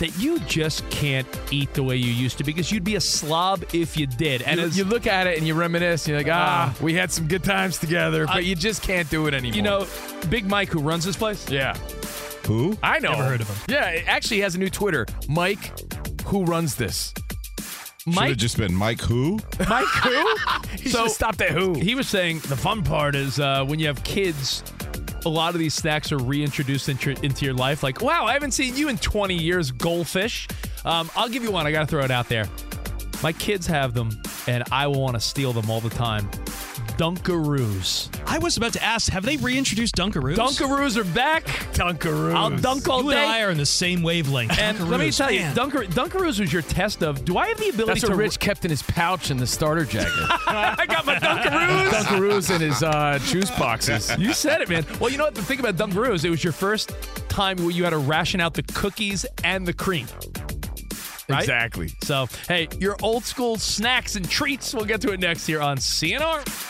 [0.00, 3.64] that you just can't eat the way you used to because you'd be a slob
[3.72, 4.42] if you did?
[4.42, 6.06] And you, you look at it and you reminisce.
[6.08, 9.26] You're like, ah, we had some good times together, but I- you just can't do
[9.28, 9.56] it anymore.
[9.56, 9.86] you know,
[10.28, 11.74] Big Mike, who runs this place, yeah,
[12.46, 12.76] Who?
[12.82, 13.12] I know.
[13.12, 13.56] Never heard of him.
[13.68, 15.72] Yeah, it actually has a new Twitter, Mike.
[16.26, 17.12] Who runs this?
[18.06, 19.38] Mike Should Mike, have just been Mike who?
[19.68, 20.36] Mike, who?
[20.80, 21.74] He so, stopped at who?
[21.74, 24.62] He was saying the fun part is uh, when you have kids,
[25.24, 27.82] a lot of these snacks are reintroduced into, into your life.
[27.82, 30.48] Like, wow, I haven't seen you in 20 years, goldfish.
[30.84, 31.66] Um, I'll give you one.
[31.66, 32.48] I got to throw it out there.
[33.22, 34.10] My kids have them,
[34.46, 36.28] and I will want to steal them all the time.
[37.00, 38.10] Dunkaroos.
[38.26, 40.36] I was about to ask, have they reintroduced Dunkaroos?
[40.36, 41.44] Dunkaroos are back.
[41.72, 42.34] Dunkaroos.
[42.34, 43.16] I'll dunk all You day.
[43.16, 44.58] and I are in the same wavelength.
[44.58, 45.56] And let me Dunkaroos, tell you, man.
[45.56, 48.38] Dunker, Dunkaroos was your test of do I have the ability That's to what Rich
[48.38, 50.12] kept in his pouch in the starter jacket.
[50.46, 51.88] I got my Dunkaroos.
[51.88, 54.14] Dunkaroos in his uh, juice boxes.
[54.18, 54.84] You said it, man.
[55.00, 55.34] Well, you know what?
[55.34, 56.94] The thing about Dunkaroos, it was your first
[57.30, 60.06] time where you had to ration out the cookies and the cream.
[61.30, 61.40] Right?
[61.40, 61.92] Exactly.
[62.02, 64.74] So, hey, your old school snacks and treats.
[64.74, 66.69] We'll get to it next here on CNR.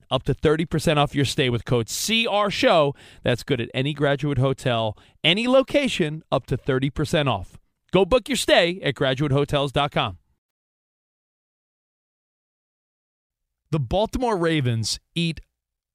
[0.11, 2.93] up to 30% off your stay with code CR Show.
[3.23, 7.57] That's good at any graduate hotel, any location, up to 30% off.
[7.91, 10.17] Go book your stay at graduatehotels.com.
[13.71, 15.39] The Baltimore Ravens eat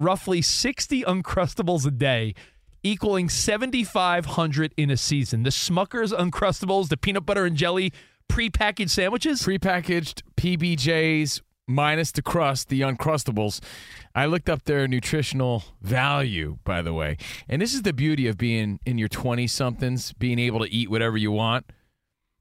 [0.00, 2.34] roughly 60 Uncrustables a day,
[2.82, 5.42] equaling 7,500 in a season.
[5.42, 7.92] The Smucker's Uncrustables, the peanut butter and jelly
[8.30, 9.42] prepackaged sandwiches?
[9.42, 13.60] Prepackaged PBJs minus the crust, the Uncrustables.
[14.14, 17.16] I looked up their nutritional value, by the way.
[17.48, 20.90] And this is the beauty of being in your 20 somethings, being able to eat
[20.90, 21.66] whatever you want.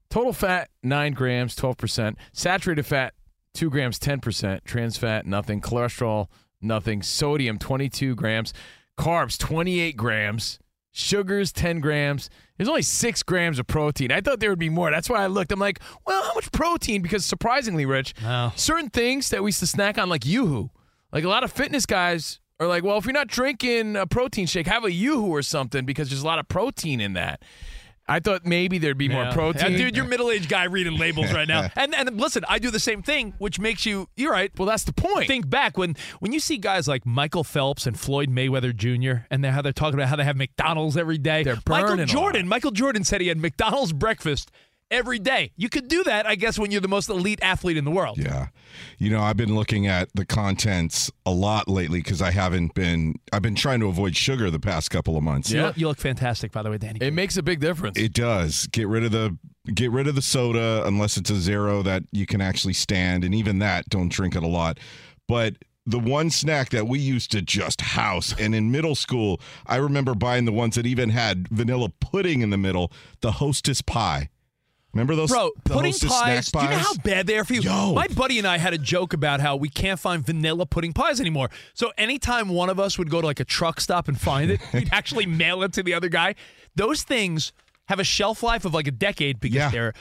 [0.08, 2.16] Total fat, 9 grams, 12%.
[2.32, 3.14] Saturated fat,
[3.54, 4.64] 2 grams, 10%.
[4.64, 5.60] Trans fat, nothing.
[5.60, 6.28] Cholesterol,
[6.60, 7.02] nothing.
[7.02, 8.52] Sodium, 22 grams.
[8.98, 10.58] Carbs, 28 grams.
[10.96, 12.30] Sugars, 10 grams.
[12.56, 14.10] There's only 6 grams of protein.
[14.10, 14.90] I thought there would be more.
[14.90, 15.52] That's why I looked.
[15.52, 17.02] I'm like, well, how much protein?
[17.02, 18.52] Because surprisingly, Rich, Wow.
[18.56, 20.70] certain things that we used to snack on, like Yoo-Hoo,
[21.12, 24.46] like a lot of fitness guys are like, well, if you're not drinking a protein
[24.46, 27.42] shake, have a Yoo-Hoo or something because there's a lot of protein in that.
[28.08, 29.72] I thought maybe there'd be more protein.
[29.72, 31.70] Yeah, dude, you're a middle-aged guy reading labels right now.
[31.76, 34.50] And and listen, I do the same thing, which makes you you're right.
[34.56, 35.26] Well, that's the point.
[35.26, 39.24] Think back when when you see guys like Michael Phelps and Floyd Mayweather Jr.
[39.30, 41.42] and they're how they're talking about how they have McDonald's every day.
[41.42, 44.50] They're Michael Jordan, Michael Jordan said he had McDonald's breakfast
[44.90, 45.52] every day.
[45.56, 48.18] You could do that, I guess, when you're the most elite athlete in the world.
[48.18, 48.48] Yeah.
[48.98, 53.16] You know, I've been looking at the contents a lot lately because I haven't been,
[53.32, 55.50] I've been trying to avoid sugar the past couple of months.
[55.50, 56.98] You, look, you look fantastic, by the way, Danny.
[57.00, 57.98] It makes a big difference.
[57.98, 58.66] It does.
[58.68, 59.36] Get rid of the
[59.74, 63.34] get rid of the soda unless it's a zero that you can actually stand and
[63.34, 64.78] even that don't drink it a lot.
[65.26, 65.54] But
[65.86, 70.14] the one snack that we used to just house and in middle school, I remember
[70.14, 74.28] buying the ones that even had vanilla pudding in the middle, the hostess pie.
[74.96, 77.60] Remember those Bro, the pudding pies, do you know how bad they are for you?
[77.60, 77.92] Yo.
[77.92, 81.20] My buddy and I had a joke about how we can't find vanilla pudding pies
[81.20, 81.50] anymore.
[81.74, 84.60] So anytime one of us would go to like a truck stop and find it,
[84.72, 86.34] we'd actually mail it to the other guy.
[86.76, 87.52] Those things
[87.88, 89.70] have a shelf life of like a decade because Yeah.
[89.70, 89.92] they're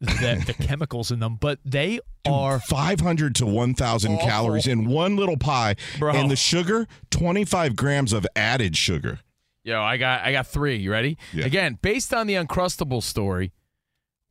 [0.00, 5.36] the, the chemicals in them, but they are 500 to 1,000 calories in one little
[5.36, 5.74] pie.
[5.98, 6.12] Bro.
[6.14, 9.18] And the sugar, 25 grams of added sugar.
[9.64, 10.76] Yo, I got I got three.
[10.76, 11.16] You ready?
[11.32, 11.46] Yeah.
[11.46, 13.50] Again, based on the Uncrustable story,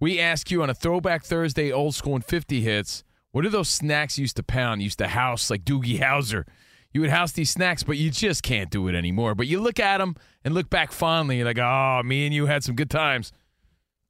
[0.04, 3.70] we ask you on a Throwback Thursday, old school and 50 hits, what are those
[3.70, 6.44] snacks you used to pound, you used to house like Doogie Howser?
[6.92, 9.34] You would house these snacks, but you just can't do it anymore.
[9.34, 11.38] But you look at them and look back fondly.
[11.38, 13.32] You're like, oh, me and you had some good times.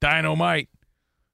[0.00, 0.68] Dynamite.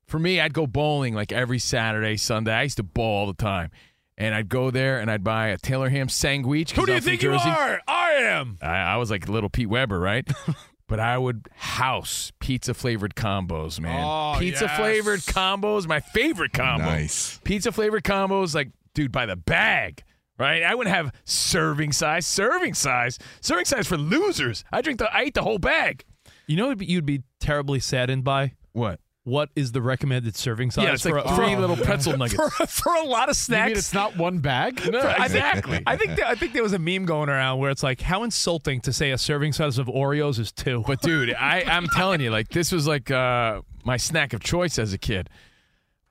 [0.06, 2.52] for me, I'd go bowling like every Saturday, Sunday.
[2.52, 3.70] I used to bowl all the time.
[4.18, 6.72] And I'd go there and I'd buy a Taylor Ham sandwich.
[6.72, 7.80] Who do you think you are?
[7.88, 8.58] I am.
[8.60, 10.28] I, I was like little Pete Weber, right?
[10.90, 14.04] but I would house pizza flavored combos, man.
[14.04, 14.76] Oh, pizza yes.
[14.76, 16.84] flavored combos, my favorite combo.
[16.84, 17.38] Nice.
[17.44, 20.02] Pizza flavored combos, like, dude, by the bag,
[20.36, 20.64] right?
[20.64, 24.64] I wouldn't have serving size, serving size, serving size for losers.
[24.72, 26.04] I drink the, I eat the whole bag.
[26.48, 28.54] You know what you'd be terribly saddened by?
[28.72, 28.98] What?
[29.24, 32.16] What is the recommended serving size Yeah, it's for like a, three for- little pretzel
[32.16, 32.34] nuggets.
[32.56, 33.68] for, for a lot of snacks?
[33.68, 34.80] You mean it's not one bag?
[34.90, 35.82] No, I think- exactly.
[35.86, 38.22] I think that, I think there was a meme going around where it's like how
[38.22, 40.82] insulting to say a serving size of Oreos is two.
[40.86, 44.78] But dude, I, I'm telling you, like this was like uh, my snack of choice
[44.78, 45.28] as a kid.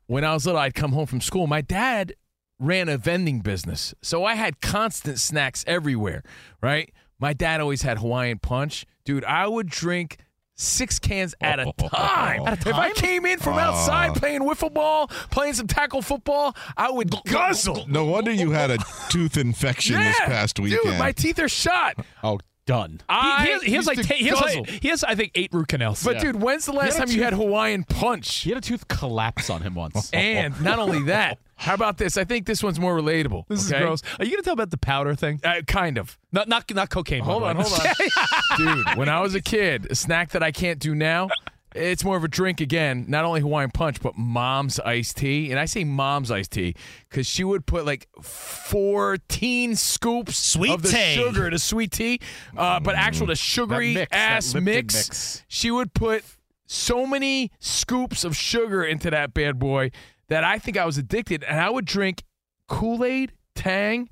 [0.06, 1.48] When I was little, I'd come home from school.
[1.48, 2.14] My dad
[2.60, 6.24] ran a vending business, so I had constant snacks everywhere.
[6.62, 6.94] Right?
[7.20, 8.86] My dad always had Hawaiian Punch.
[9.04, 10.18] Dude, I would drink
[10.60, 12.46] six cans at a time.
[12.46, 14.14] At a If I came in from outside ah.
[14.14, 17.86] playing wiffle ball, playing some tackle football, I would guzzle.
[17.88, 18.78] No wonder you had a
[19.10, 20.84] tooth infection this past weekend.
[20.84, 21.96] Dude, my teeth are shot.
[22.24, 22.40] Oh,
[22.70, 23.02] done.
[23.10, 25.32] I he, he has, he has like ta- he, has like, he has I think
[25.34, 26.04] eight root canals.
[26.04, 28.42] But dude, when's the last had a time you had Hawaiian Punch?
[28.42, 30.12] He had a tooth collapse on him once.
[30.20, 32.16] And not only that, how about this?
[32.16, 33.48] I think this one's more relatable.
[33.48, 33.78] this okay?
[33.78, 34.04] is gross.
[34.20, 35.40] Are you gonna tell about the powder thing?
[35.44, 36.18] Uh, kind of.
[36.32, 37.22] Not not not cocaine.
[37.22, 38.58] by Hold the on, hold on.
[38.86, 41.30] Dude, when I was a kid, a snack that I can't do now,
[41.76, 45.52] it's more of a drink again, not only Hawaiian Punch, but mom's iced tea.
[45.52, 46.76] And I say mom's iced tea
[47.08, 51.16] because she would put like 14 scoops Sweet of the tea.
[51.16, 52.20] sugar to sweet tea,
[52.58, 54.94] uh, but actual the sugary mix, ass mix.
[54.96, 55.44] mix.
[55.48, 56.24] She would put
[56.66, 59.92] so many scoops of sugar into that bad boy
[60.28, 61.44] that I think I was addicted.
[61.44, 62.24] And I would drink
[62.68, 64.10] Kool Aid, Tang,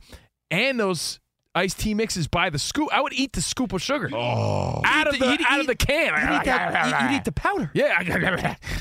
[0.50, 1.20] and those
[1.58, 2.90] iced tea mixes by the scoop.
[2.94, 4.82] I would eat the scoop of sugar oh.
[4.86, 6.14] out of the eat- out of the can.
[6.14, 7.72] You'd eat, that, you- you'd eat the powder.
[7.74, 7.98] yeah,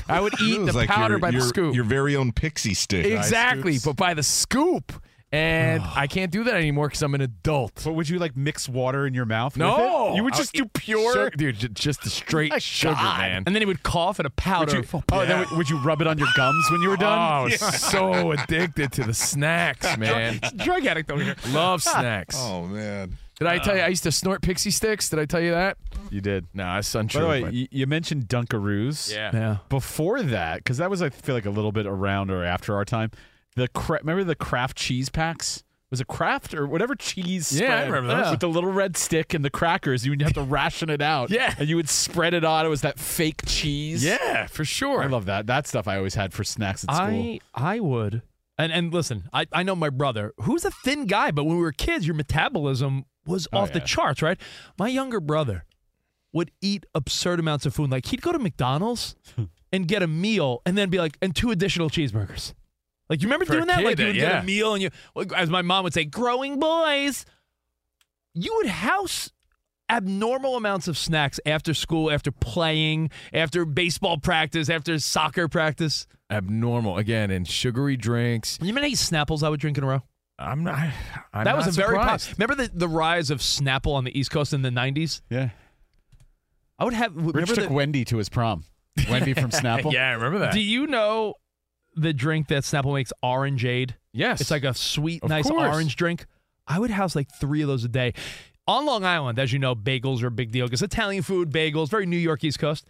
[0.07, 1.75] I would eat the like powder your, by your, the scoop.
[1.75, 3.05] Your very own pixie stick.
[3.05, 4.93] exactly, but by the scoop.
[5.31, 7.81] And I can't do that anymore because I'm an adult.
[7.83, 9.57] But would you like mix water in your mouth?
[9.57, 10.15] No, with it?
[10.17, 11.13] you would just would do pure.
[11.13, 11.59] sugar- dude.
[11.59, 13.17] ju- Just the straight My sugar, God.
[13.19, 13.43] man.
[13.45, 14.77] And then he would cough and a Would powder.
[14.77, 17.51] you, oh, then would, would you rub it on your gums when you were done?
[17.51, 20.39] Oh, so addicted to the snacks, man.
[20.57, 21.35] drug addict over here.
[21.49, 22.35] Love snacks.
[22.39, 23.17] Oh man.
[23.39, 23.85] Did I tell you uh.
[23.85, 25.09] I used to snort pixie sticks?
[25.09, 25.77] Did I tell you that?
[26.09, 26.47] You did.
[26.55, 27.21] No, that's By untrue.
[27.21, 29.13] the way, but- you, you mentioned Dunkaroos.
[29.13, 29.29] yeah.
[29.33, 29.57] Yeah.
[29.69, 32.85] Before that, because that was I feel like a little bit around or after our
[32.85, 33.11] time.
[33.57, 35.63] The cra- remember the Kraft cheese packs?
[35.89, 37.57] Was it Kraft or whatever cheese?
[37.59, 38.31] Yeah, I remember those.
[38.31, 41.29] With the little red stick and the crackers, you would have to ration it out.
[41.29, 41.55] Yeah.
[41.57, 42.65] and you would spread it on.
[42.65, 44.03] It was that fake cheese.
[44.03, 45.01] Yeah, for sure.
[45.01, 45.47] I love that.
[45.47, 47.07] That stuff I always had for snacks at school.
[47.07, 48.21] I I would.
[48.57, 51.61] And and listen, I, I know my brother, who's a thin guy, but when we
[51.63, 54.39] were kids, your metabolism was Oh, off the charts, right?
[54.77, 55.65] My younger brother
[56.33, 57.89] would eat absurd amounts of food.
[57.91, 59.15] Like he'd go to McDonald's
[59.71, 62.53] and get a meal and then be like, and two additional cheeseburgers.
[63.09, 63.77] Like you remember For doing that?
[63.77, 64.89] kid, Like you would get a meal and you,
[65.35, 67.25] as my mom would say, growing boys.
[68.33, 69.31] You would house
[69.89, 76.05] abnormal amounts of snacks after school, after playing, after baseball practice, after soccer practice.
[76.29, 78.57] Abnormal again, and sugary drinks.
[78.61, 80.03] You remember how many Snapples I would drink in a row?
[80.37, 80.75] I'm not.
[81.33, 82.37] I'm that not was a very pop- surprised.
[82.39, 85.21] remember the, the rise of Snapple on the East Coast in the '90s.
[85.29, 85.49] yeah.
[86.77, 87.13] I would have.
[87.15, 88.65] Rich took the, Wendy to his prom.
[89.09, 89.91] Wendy from Snapple.
[89.93, 90.53] yeah, I remember that.
[90.53, 91.33] do you know
[91.97, 93.91] the drink that Snapple makes, Orangeade?
[94.13, 95.73] yes, It's like a sweet, Of nice course.
[95.73, 96.25] orange drink.
[96.67, 98.13] I would house like three of those a day.
[98.67, 101.89] On Long Island, as you know, bagels are a big deal because Italian food, bagels,
[101.89, 102.85] very New York East Coast.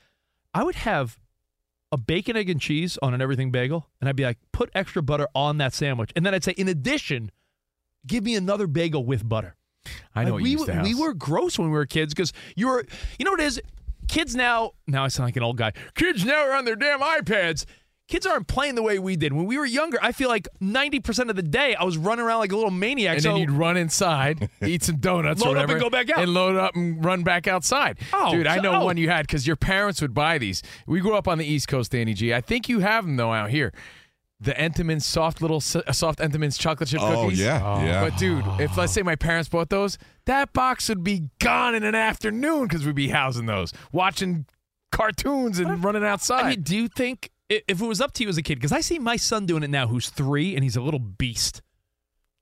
[0.54, 1.20] I would have
[1.92, 5.02] a bacon, egg, and cheese on an everything bagel, and I'd be like, put extra
[5.04, 7.32] butter on that sandwich, and then I'd say, in addition,
[8.06, 9.56] give me another bagel with butter.
[10.16, 11.86] I know Like, what we you used to were, we were gross when we were
[11.86, 12.84] kids because you were,
[13.20, 13.62] you know what it is?
[14.10, 15.74] Kids now, now I sound like an old guy.
[15.96, 17.66] Kids now are on their damn iPads.
[18.08, 19.34] Kids aren't playing the way we did.
[19.34, 22.40] When we were younger, I feel like 90% of the day I was running around
[22.40, 23.16] like a little maniac.
[23.16, 26.10] and so then you'd run inside, eat some donuts, or Load up and go back
[26.10, 26.20] out.
[26.20, 27.98] and load up and run back outside.
[28.14, 28.86] Oh, dude, I know oh.
[28.86, 30.64] one you had because your parents would buy these.
[30.88, 32.34] We grew up on the East Coast, Danny G.
[32.34, 33.74] I think you have them though out here.
[34.40, 37.40] The Entenmann's soft little uh, soft Entenmann's chocolate chip Oh, cookies.
[37.42, 38.08] yeah, yeah.
[38.08, 41.84] But dude, if let's say my parents bought those, that box would be gone in
[41.84, 44.46] an afternoon because we'd be housing those, watching
[44.92, 46.46] cartoons and running outside.
[46.46, 48.56] I mean, do you think i- if it was up to you as a kid,
[48.56, 51.62] because I see my son doing it now, who's three, and he's a little beast.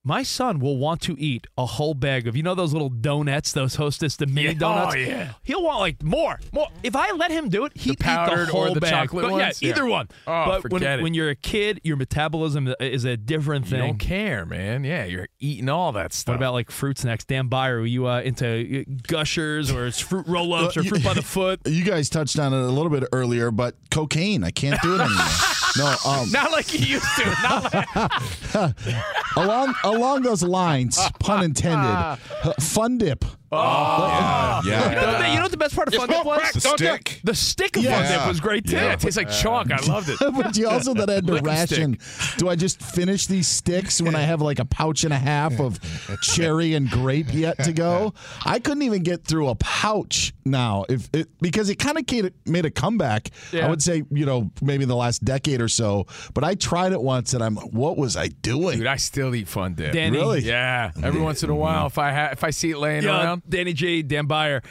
[0.07, 3.51] My son will want to eat a whole bag of you know those little donuts,
[3.53, 4.53] those Hostess the mini Yeah.
[4.53, 4.93] donuts.
[4.95, 5.31] Oh, yeah.
[5.41, 6.67] He'll want like more, more.
[6.83, 8.91] If I let him do it, he'd eat powdered the or whole the bag.
[8.91, 9.61] chocolate but ones?
[9.63, 9.89] Yeah, either Yeah.
[9.89, 10.07] one.
[10.27, 11.01] Oh, but when, forget it.
[11.01, 13.79] when you're a kid, your metabolism is a different You thing.
[13.79, 14.83] don't care, man.
[14.83, 16.33] Yeah, you're eating all that stuff.
[16.33, 17.25] What about like fruit snacks?
[17.25, 21.15] Dan Byer, are you uh, into uh, gushers or fruit roll ups or fruit by
[21.15, 21.61] the foot?
[21.65, 25.01] You guys touched on it a little bit earlier, but cocaine, I can't do it
[25.01, 25.25] anymore.
[25.77, 27.25] no, um, Not like you used to.
[27.41, 28.75] Not like,
[29.35, 32.17] along along those lines, pun intended.
[32.59, 33.25] Fun dip.
[33.55, 35.17] Oh, oh, yeah, You know, yeah.
[35.21, 36.51] the, you know what the best part of Fun Dip was?
[36.53, 37.21] The stick.
[37.23, 38.01] The stick of Yeah.
[38.03, 38.75] Fun Dip was great too.
[38.75, 39.71] yeah, it tastes like chalk.
[39.71, 40.17] I loved it.
[40.35, 41.97] but you also then had to Lick 'em ration.
[42.37, 45.59] Do I just finish these sticks when I have like a pouch and a half
[45.59, 45.79] of
[46.21, 48.13] cherry and grape yet to go?
[48.45, 52.65] I couldn't even get through a pouch now, if it because it kind of made
[52.65, 53.29] a comeback.
[53.51, 53.67] Yeah.
[53.67, 56.05] I would say you know maybe in the last decade or so.
[56.33, 58.77] But I tried it once and I'm what was I doing?
[58.79, 59.93] Dude, I still eat fun dip.
[59.93, 60.17] Danny.
[60.17, 60.41] Really?
[60.41, 63.23] Yeah, every once in a while, if I ha- if I see it laying Yeah,
[63.23, 64.63] around, Danny G, Dan Byer,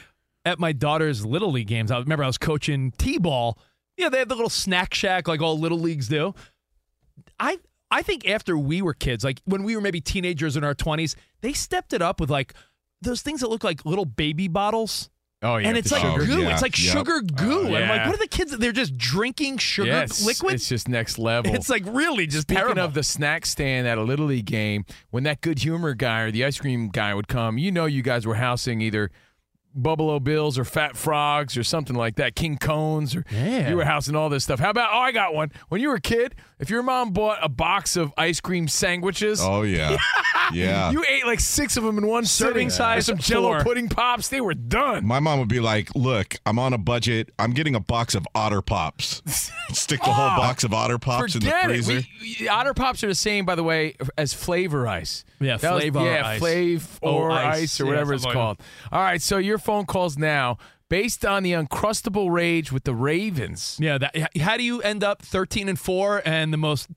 [0.44, 1.90] at my daughter's little league games.
[1.90, 3.58] I remember I was coaching t-ball.
[3.96, 6.34] Yeah, they had the little snack shack like all little leagues do.
[7.38, 7.58] I
[7.90, 11.14] I think after we were kids, like when we were maybe teenagers in our twenties,
[11.42, 12.54] they stepped it up with like
[13.02, 15.10] those things that look like little baby bottles.
[15.44, 16.24] Oh yeah, and it's like sugar.
[16.24, 16.42] goo.
[16.42, 16.92] yeah, it's like yep.
[16.92, 17.66] sugar oh, goo.
[17.66, 18.56] And I'm like, what are the kids?
[18.56, 20.54] They're just drinking sugar Yes, liquid.
[20.54, 21.54] It's just next level.
[21.54, 22.82] It's like really just Speaking terrible.
[22.82, 26.30] of the snack stand at a little league game, when that good humor guy or
[26.30, 29.10] the ice cream guy would come, you know you guys were housing either
[29.74, 33.70] Buffalo Bills or Fat Frogs or something like that, King Cones or Yeah.
[33.70, 34.60] you were housing all this stuff.
[34.60, 35.50] How about oh I got one.
[35.68, 39.40] When you were a kid, if your mom bought a box of ice cream sandwiches,
[39.42, 39.96] Oh yeah,
[40.52, 40.90] yeah.
[40.92, 42.70] you ate like six of them in one Serving sitting.
[42.70, 43.64] size some Jello four.
[43.64, 45.04] pudding pops, they were done.
[45.06, 47.30] My mom would be like, "Look, I'm on a budget.
[47.38, 49.22] I'm getting a box of Otter Pops.
[49.72, 51.74] Stick the whole Oh, box of Otter Pops in the Forget it.
[51.84, 55.24] freezer." We, we- Otter Pops are the same, by the way, as flavor ice.
[55.40, 56.40] Yeah, That was- Flavor yeah, Ice.
[56.40, 57.62] Flav Oh, or Ice.
[57.62, 58.58] ice, or Yeah, whatever it's like called.
[58.92, 60.58] All right, so your phone calls now
[60.88, 63.76] based on the uncrustable rage with the Ravens.
[63.80, 66.88] yeah, that, how do you end up 13 and 4 and the most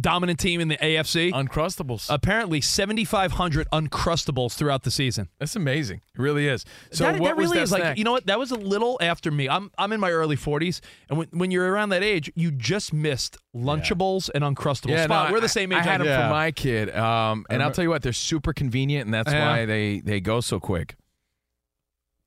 [0.00, 1.32] dominant team in the AFC?
[1.32, 2.06] Uncrustables.
[2.08, 5.28] Apparently 7500 uncrustables throughout the season.
[5.38, 6.02] That's amazing.
[6.14, 6.64] It really is.
[6.92, 7.82] So that, what that was really that is snack?
[7.82, 9.48] like you know what that was a little after me.
[9.48, 12.92] I'm I'm in my early 40s and when, when you're around that age, you just
[12.92, 14.90] missed Lunchables and Uncrustables.
[14.90, 15.78] yeah, Spot, no, we're the same age.
[15.78, 16.22] I had them guess.
[16.22, 19.48] for my kid, um, and I'll tell you what, they're super convenient, and that's Yeah.
[19.48, 20.94] why they they go so quick.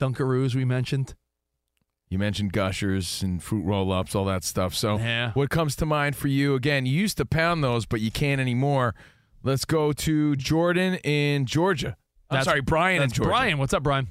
[0.03, 1.15] Dunkaroos we mentioned.
[2.09, 4.73] You mentioned gushers and fruit roll ups, all that stuff.
[4.75, 5.31] So, Yeah.
[5.31, 6.55] what comes to mind for you?
[6.55, 8.93] Again, you used to pound those, but you can't anymore.
[9.43, 11.95] Let's go to Jordan in Georgia.
[12.29, 13.29] I'm That's- sorry, Brian in Georgia.
[13.29, 14.09] Brian, what's up, Brian?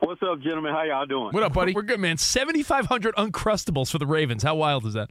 [0.00, 0.72] What's up, gentlemen?
[0.74, 1.30] How y'all doing?
[1.32, 1.72] What up, buddy?
[1.72, 2.18] We're good, man.
[2.18, 4.42] 7500 Uncrustables for the Ravens.
[4.42, 5.08] How wild is that?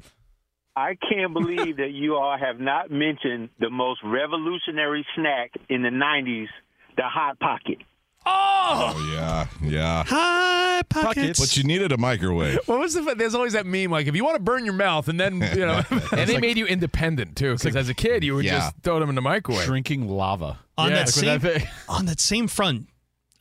[0.75, 5.89] I can't believe that you all have not mentioned the most revolutionary snack in the
[5.89, 6.47] '90s,
[6.95, 7.79] the hot pocket.
[8.25, 10.03] Oh, Oh yeah, yeah.
[10.07, 11.39] High pockets.
[11.39, 12.59] But you needed a microwave.
[12.65, 13.13] what was the?
[13.15, 15.65] There's always that meme like if you want to burn your mouth and then you
[15.65, 15.81] know.
[16.11, 18.59] and they made you independent too, because as a kid you would Yeah.
[18.59, 19.65] just throw them in the microwave.
[19.65, 20.59] Drinking lava.
[20.77, 22.87] on Yeah, that like same that on that same front.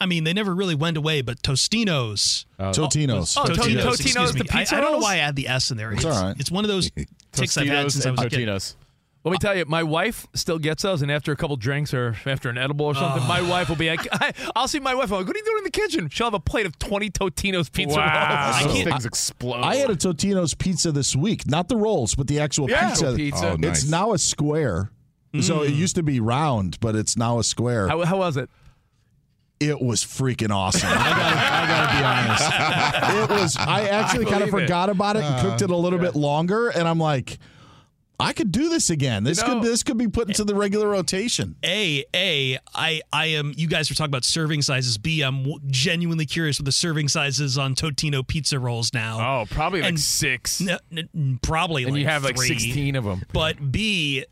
[0.01, 2.45] I mean, they never really went away, but Tostinos.
[2.59, 3.37] Totinos.
[3.39, 4.41] Oh, oh to- oh, Totinos, Totinos, excuse me.
[4.43, 5.93] the I, pizza I don't know why I add the S in there.
[5.93, 6.35] It's, all right.
[6.41, 6.91] it's one of those
[7.33, 8.49] ticks I've had since I was a kid.
[8.49, 8.74] Totinos.
[9.25, 12.16] Let me tell you, my wife still gets those, and after a couple drinks or
[12.27, 13.49] after an edible or something, my oh.
[13.49, 15.12] wife will be like, I, "I'll see my wife.
[15.12, 17.11] I'm like, what are you doing in the kitchen?" She'll have a plate of 20
[17.11, 18.47] Totino's pizza Wow.
[18.47, 18.64] rolls.
[18.64, 19.61] Those can't- things explode.
[19.61, 22.89] I had a Totino's pizza this week, not the rolls, but the actual Yeah.
[22.89, 23.07] pizza.
[23.07, 23.51] Actual pizza.
[23.51, 23.83] Oh, nice.
[23.83, 24.91] It's now a square.
[25.41, 25.77] So it mm.
[25.77, 27.89] used to be round, but it's now a square.
[27.89, 28.51] How, how was it?
[29.68, 30.89] it was freaking awesome.
[30.93, 33.31] I gotta, I gotta be honest.
[33.31, 33.57] It was.
[33.57, 34.66] I actually kind of believe it.
[34.66, 37.39] forgot about it and cooked it a little bit longer, and I'm like,
[38.20, 39.24] I could do this again.
[39.24, 41.56] This You know- could this could be put into the regular rotation.
[41.64, 43.52] A, A, I, I am.
[43.56, 44.96] You guys were talking about serving sizes.
[44.96, 49.40] B, I'm w- genuinely curious with the serving sizes on Totino pizza rolls now.
[49.40, 50.60] Oh, probably like And- six.
[50.60, 53.22] N- n- probably, and like you have like 16 of them.
[53.32, 54.24] But B,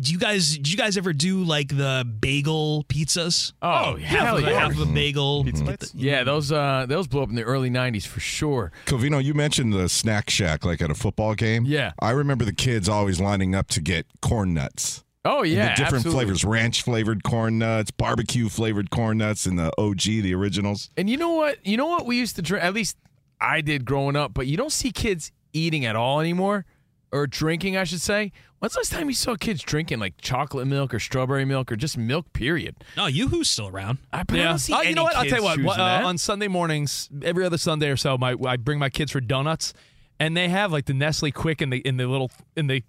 [0.00, 3.52] do you guys do you guys ever do like the bagel pizzas?
[3.62, 4.50] Oh, half, hell of, yeah.
[4.60, 5.44] half of a bagel.
[5.44, 8.72] Pizza Get the- Yeah, those uh, those blew up in the early '90s for sure.
[8.86, 11.64] Covino, you mentioned the snack shack like at a football game.
[11.66, 11.92] Yeah.
[12.00, 15.04] I remember the kids always lining up to get corn nuts.
[15.24, 16.24] Oh And yeah, the different absolutely.
[16.24, 20.90] flavors: ranch flavored corn nuts, barbecue flavored corn nuts, and the OG, the originals.
[20.96, 21.64] And you know what?
[21.66, 22.64] You know what we used to drink.
[22.64, 22.96] At least
[23.40, 24.32] I did growing up.
[24.34, 26.64] But you don't see kids eating at all anymore,
[27.12, 28.32] or drinking, I should say.
[28.58, 31.76] When's the last time you saw kids drinking like chocolate milk or strawberry milk or
[31.76, 32.32] just milk?
[32.34, 32.76] Period.
[32.96, 33.98] No, YooHoo's still around.
[34.12, 35.16] I, but I don't see Uh, any you know what?
[35.16, 35.56] I'll kids tell you what.
[35.56, 36.04] choosing uh, that.
[36.04, 39.72] on Sunday mornings, every other Sunday or so, my I bring my kids for donuts,
[40.18, 42.82] and they have like the Nestle Quik in the in the little in the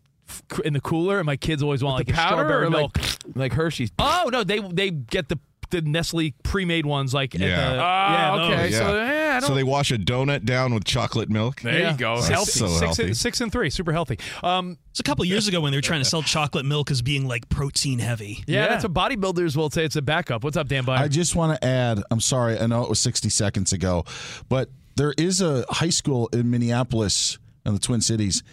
[0.66, 2.98] in the cooler, and my kids always want like the a powder strawberry or milk.
[2.98, 3.92] like like Hershey's.
[3.98, 7.46] oh no, they they get the the Nestle pre-made ones like Yeah.
[7.48, 8.70] At the, Ah, yeah, okay.
[8.72, 8.78] those.
[8.78, 11.62] So, yeah, I so don't- they wash a donut down with chocolate milk.
[11.62, 11.92] There Yeah.
[11.92, 12.18] you go.
[12.18, 12.52] Six, Healthy.
[12.52, 13.04] So six, healthy.
[13.04, 14.20] And, six and three, super healthy.
[14.44, 17.02] Um, It's a couple years ago when they were trying to sell chocolate milk as
[17.02, 18.44] being like protein heavy.
[18.48, 18.68] yeah, Yeah.
[18.70, 19.86] that's what bodybuilders will say.
[19.86, 20.44] It's a backup.
[20.44, 20.98] What's up, Dan Byer?
[20.98, 22.02] I just want to add.
[22.12, 22.60] I'm sorry.
[22.60, 24.04] I know it was 60 seconds ago,
[24.50, 28.44] but there is a high school in Minneapolis in the Twin Cities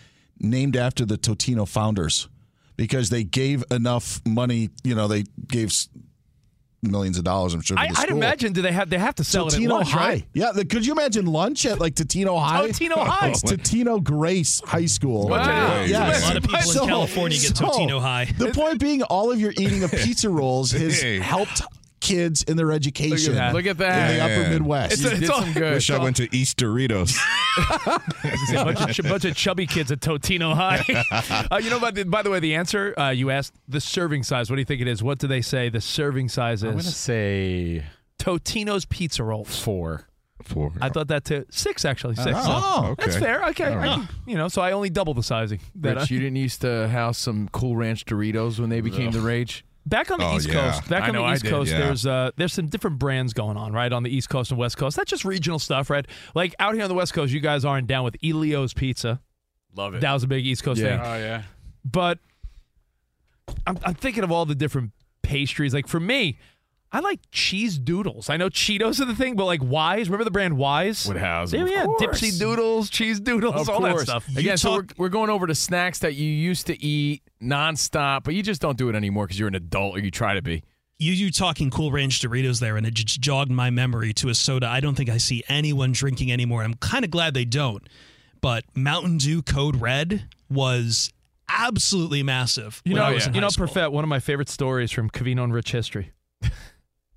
[0.40, 2.28] named after the Totino founders
[2.76, 4.70] because they gave enough money.
[4.84, 5.88] You know, they gave s-
[6.82, 7.54] millions of dollars.
[7.54, 7.76] I'm sure.
[7.76, 9.90] For I, the I'd imagine do they have they have to sell it at lunch,
[9.90, 10.08] High.
[10.08, 10.24] right?
[10.32, 12.68] Yeah, the, could you imagine lunch at like Totino High?
[12.68, 13.30] Totino High.
[13.30, 15.28] It's Totino Grace High School.
[15.28, 15.82] Wow.
[15.84, 16.22] Yes.
[16.22, 18.26] A lot of people in California get so, Totino High.
[18.36, 21.62] The point being, all of your eating of pizza rolls has helped
[22.00, 23.34] kids in their education.
[23.34, 23.54] that.
[23.54, 24.10] Look at that.
[24.12, 24.26] In that.
[24.28, 24.50] the upper Man.
[24.52, 24.92] Midwest.
[24.94, 25.72] It's, You it's did all, some good.
[25.74, 27.16] Wish I went to East Doritos.
[28.24, 31.46] It's a bunch of, ch- bunch of chubby kids at Totino High.
[31.50, 34.22] uh, you know, by the, by the way, the answer uh, you asked the serving
[34.22, 34.50] size.
[34.50, 35.02] What do you think it is?
[35.02, 36.64] What do they say the serving size is?
[36.64, 37.84] I'm gonna say
[38.18, 39.58] Totino's pizza rolls.
[39.60, 40.04] four.
[40.44, 40.72] Four.
[40.80, 41.44] I thought that too.
[41.50, 42.14] Six actually.
[42.14, 42.30] Six.
[42.40, 43.06] Oh, okay.
[43.06, 43.44] That's fair.
[43.48, 43.72] Okay.
[43.74, 45.58] All I can- you know, so I only double the sizing.
[45.74, 49.10] That Rich, I- you didn't used to house some Cool Ranch Doritos when they became
[49.10, 49.64] the rage.
[49.88, 50.54] Back on the Oh, East yeah.
[50.72, 51.78] Coast, back I on the East did, Coast, yeah.
[51.78, 54.76] there's uh, there's some different brands going on, right, on the East Coast and West
[54.76, 54.96] Coast.
[54.96, 56.06] That's just regional stuff, right?
[56.34, 59.20] Like out here on the West Coast, you guys aren't down with Elio's Pizza.
[59.74, 60.00] Love it.
[60.00, 61.02] That was a big East Coast Yeah.
[61.02, 61.12] thing.
[61.12, 61.42] Oh yeah.
[61.84, 62.18] But
[63.66, 65.72] I'm, I'm thinking of all the different pastries.
[65.74, 66.38] Like for me,
[66.90, 68.30] I like cheese doodles.
[68.30, 71.06] I know Cheetos are the thing, but like Wise, remember the brand Wise?
[71.06, 72.06] Would house Yeah, them, of yeah.
[72.06, 74.04] Dipsy Doodles, cheese doodles, Of all that course.
[74.04, 74.26] stuff.
[74.28, 77.22] Again, You so we're, talk- we're going over to snacks that you used to eat
[77.42, 80.32] nonstop, but you just don't do it anymore because you're an adult or you try
[80.34, 80.62] to be.
[81.00, 84.34] You you talking Cool Ranch Doritos there, and it just jogged my memory to a
[84.34, 84.66] soda.
[84.66, 86.62] I don't think I see anyone drinking anymore.
[86.64, 87.86] I'm kind of glad they don't.
[88.40, 91.12] But Mountain Dew Code Red was
[91.50, 92.82] absolutely massive.
[92.84, 93.66] You when know, I was in you know, school.
[93.66, 93.92] Perfett.
[93.92, 96.10] One of my favorite stories from Covino and Rich history.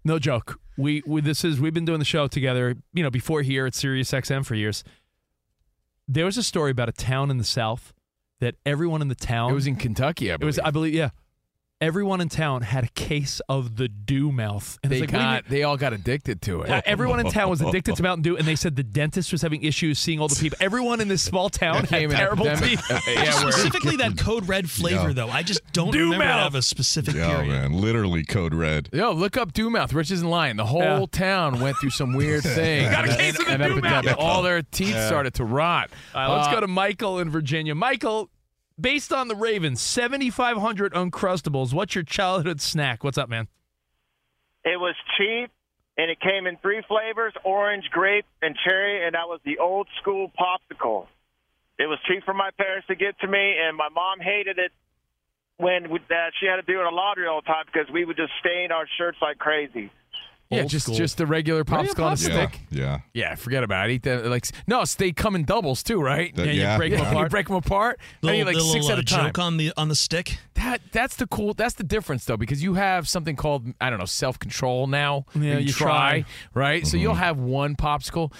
[0.04, 0.60] No joke.
[0.78, 2.76] We, we this is we've been doing the show together.
[2.94, 4.84] You know, before here at Sirius XM for years.
[6.08, 7.94] There was a story about a town in the South
[8.42, 9.52] that everyone in the town.
[9.52, 11.12] It was in Kentucky, I It was, I believe, yeah.
[11.82, 14.78] Everyone in town had a case of the Dew mouth.
[14.84, 16.66] And they, like, what do you got, they all got addicted to it.
[16.66, 16.74] mean?
[16.74, 19.42] Uh, everyone in town was addicted to Mountain Dew, and they said the dentist was
[19.42, 20.58] having issues seeing all the people.
[20.62, 22.80] Everyone in this small town had Became an terrible epidemic.
[22.80, 22.92] teeth.
[22.92, 25.14] Uh, yeah, Specifically, that Code Red flavor, Yeah.
[25.14, 26.42] though, I just don't Dew remember mouth.
[26.42, 27.50] out of a specific Yeah, period.
[27.52, 27.74] man.
[27.74, 28.90] Literally code red.
[28.94, 29.92] Yo, look up Dew Mouth.
[29.92, 30.58] Rich isn't lying.
[30.58, 31.06] The whole Yeah.
[31.12, 32.92] town went through some weird thing.
[32.92, 34.06] Got a case of the An Dew Mouth.
[34.20, 35.90] All their teeth started to rot.
[36.14, 37.74] All right, let's Uh, go to Michael in Virginia.
[37.74, 38.30] Michael,
[38.82, 41.74] based on the Ravens, 7,500 Uncrustables.
[41.74, 43.04] What's your childhood snack?
[43.04, 43.48] What's up, man?
[44.64, 45.52] It was cheap,
[45.98, 49.06] and it came in three flavors: orange, grape, and cherry.
[49.06, 51.08] And that was the old school popsicle.
[51.80, 54.72] It was cheap for my parents to get to me, and my mom hated it
[55.58, 57.92] when we, that she had to do it in a laundry all the time because
[57.92, 59.92] we would just stain our shirts like crazy.
[60.52, 60.96] Yeah, Old just school.
[60.98, 62.50] just the regular Regular popsicle on a popsicle.
[62.50, 62.60] stick.
[62.70, 63.00] Yeah.
[63.14, 63.94] Yeah, forget about it.
[63.94, 66.36] Eat that like no, they come in doubles too, right?
[66.36, 66.78] That- Yeah, you yeah.
[66.78, 67.10] break 'em yeah.
[67.10, 67.26] apart.
[67.26, 68.00] You break them apart.
[68.02, 69.26] I Little, need like little, six uh, at a time.
[69.28, 70.38] joke on the on the stick.
[70.56, 71.54] That that's the cool.
[71.54, 75.26] That's the difference though, because you have something called I don't know self control now.
[75.36, 76.26] Yeah, that you try.
[76.54, 76.86] right.
[76.86, 77.02] So Mm-hmm.
[77.04, 78.32] you'll have one popsicle.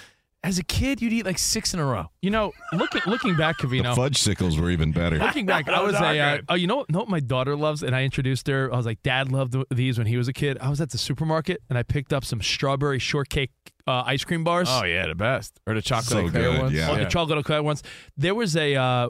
[0.44, 2.10] As a kid, you'd eat like six in a row.
[2.20, 3.94] You know, looking looking back, The Covino.
[3.94, 5.16] fudge sickles were even better.
[5.18, 6.18] Looking back, I was a.
[6.18, 8.68] Uh, oh, you know, know what my daughter loves, and I introduced her.
[8.72, 10.58] I was like, Dad loved these when he was a kid.
[10.60, 13.52] I was at the supermarket and I picked up some strawberry shortcake
[13.86, 14.66] uh, ice cream bars.
[14.68, 16.74] Oh yeah, the best or the chocolate So eclair good, ones.
[16.74, 16.90] yeah.
[16.90, 17.84] Oh, the chocolate eclair ones.
[18.16, 18.74] There was a.
[18.74, 19.08] Uh,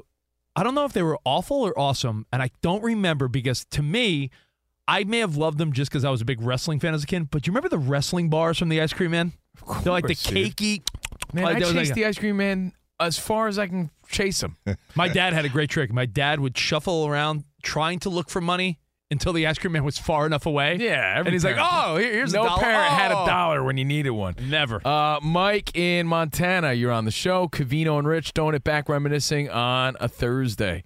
[0.54, 3.82] I don't know if they were awful or awesome, and I don't remember because to
[3.82, 4.28] me,
[4.86, 7.06] I may have loved them just because I was a big wrestling fan as a
[7.06, 7.30] kid.
[7.30, 9.32] But you remember the wrestling bars from the ice cream man?
[9.82, 10.82] They're like the course, dude.
[11.32, 11.34] Cakey.
[11.34, 13.90] Man, like, I that chased like- the ice cream man as far as I can
[14.08, 14.56] chase him.
[14.94, 15.92] My dad had a great trick.
[15.92, 18.78] My dad would shuffle around trying to look for money
[19.10, 20.78] until the ice cream man was far enough away.
[20.80, 23.26] yeah, and he's like, "Oh, here- here's no a dollar." parent had a Oh.
[23.26, 24.80] dollar when you needed one." Never.
[24.86, 27.46] Uh, Mike in Montana, you're on the show.
[27.48, 30.84] Covino and Rich throwing it back, reminiscing on a Thursday.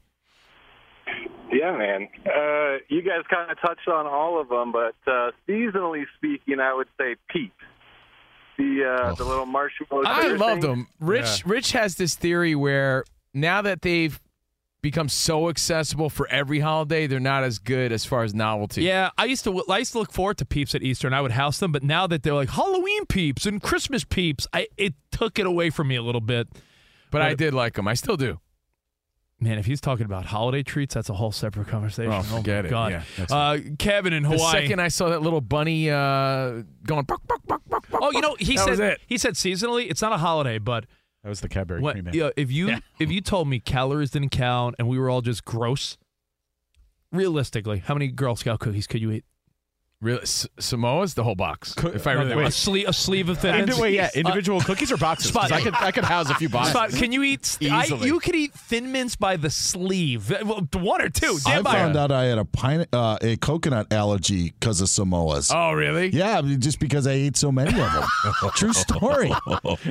[1.52, 2.08] Yeah, man.
[2.26, 6.74] Uh, you guys kind of touched on all of them, but uh, seasonally speaking, I
[6.74, 7.54] would say Peeps.
[8.58, 10.04] The uh, the little marshmallow.
[10.06, 10.70] I sugar love thing.
[10.70, 10.88] them.
[11.00, 13.04] Rich Rich has this theory where
[13.34, 14.20] now that they've
[14.82, 18.82] become so accessible for every holiday, they're not as good as far as novelty.
[18.84, 21.20] Yeah, I used to I used to look forward to peeps at Easter, and I
[21.20, 21.72] would house them.
[21.72, 25.70] But now that they're like Halloween peeps and Christmas peeps, I it took it away
[25.70, 26.48] from me a little bit.
[27.10, 27.88] but I did like them.
[27.88, 28.40] I still do.
[29.38, 32.10] Man, if he's talking about holiday treats, that's a whole separate conversation.
[32.12, 32.70] Oh, forget my it.
[32.70, 33.04] God.
[33.18, 34.38] Yeah, uh, Kevin in Hawaii.
[34.38, 38.22] The second I saw that little bunny uh, going, buck, buck, buck, buck, oh, you
[38.22, 39.00] know, he said it.
[39.06, 40.86] he said seasonally, it's not a holiday, but
[41.22, 42.08] That was the Cadbury what, cream.
[42.14, 45.44] Yeah, if you if you told me calories didn't count and we were all just
[45.44, 45.98] gross,
[47.12, 49.24] realistically, how many Girl Scout cookies could you eat?
[50.02, 51.74] Really, S- Samoa's the whole box.
[51.78, 52.52] if I No, really a want.
[52.52, 55.30] sleeve, a sleeve of thin Indi- wait, yeah, individual cookies or boxes?
[55.30, 56.72] 'Cause I could I could house a few boxes.
[56.74, 57.56] Spot, can you eat?
[57.62, 60.28] I, you could eat thin mints by the sleeve.
[60.44, 61.38] Well, one or two.
[61.46, 64.88] I Damn found I- out I had a pine, uh, a coconut allergy because of
[64.88, 65.50] Samoas.
[65.54, 66.10] Oh, really?
[66.10, 68.04] Yeah, just because I ate so many of them.
[68.54, 69.32] True story.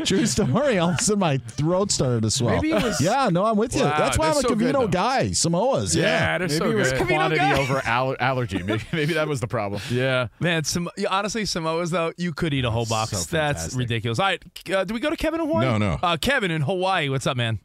[0.06, 0.78] True story.
[0.78, 2.54] All of a sudden, my throat started to swell.
[2.58, 3.82] Maybe it was- Yeah, no, I'm with you.
[3.82, 4.88] Wow, That's why I'm they're a so good, Covino though.
[4.88, 5.26] guy.
[5.30, 5.96] Samoas.
[5.96, 6.04] Yeah.
[6.04, 7.08] Yeah, they're Maybe so it was good.
[7.08, 8.62] quantity over al- allergy.
[8.62, 9.82] Maybe, maybe that was the problem.
[9.96, 10.28] Yeah.
[10.40, 13.12] Man, some, honestly, Samoas though, you could eat a whole box.
[13.18, 14.20] So That's ridiculous.
[14.20, 14.44] All right,
[14.74, 15.66] uh, do we go to Kevin in Hawaii?
[15.66, 16.00] No, no.
[16.04, 17.60] Uh, Kevin in Hawaii, what's up, man?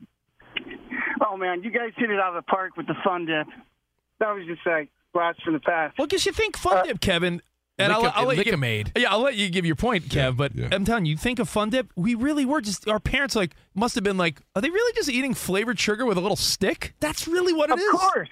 [1.26, 3.46] Oh man, you guys hit it out of the park with the fun dip.
[4.18, 5.96] That was just like blast from the past.
[5.98, 7.42] Well, guess you think Fun Dip, Kevin.
[7.78, 8.92] And I'll, I'll let you give, Lik-M-Aid.
[8.98, 10.36] yeah, I'll let you give your point, Kev.
[10.36, 10.68] but yeah.
[10.70, 11.90] I'm telling you, you think of Fun Dip?
[11.96, 15.08] We really were just our parents like must have been like, are they really just
[15.08, 16.94] eating flavored sugar with a little stick?
[17.00, 17.90] That's really what it Of is.
[17.92, 18.28] course.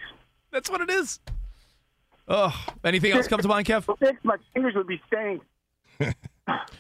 [0.53, 1.19] That's what it is.
[2.29, 2.53] Ugh.
[2.85, 3.87] Anything else come to mind, Kev?
[4.23, 5.41] My fingers would be stained.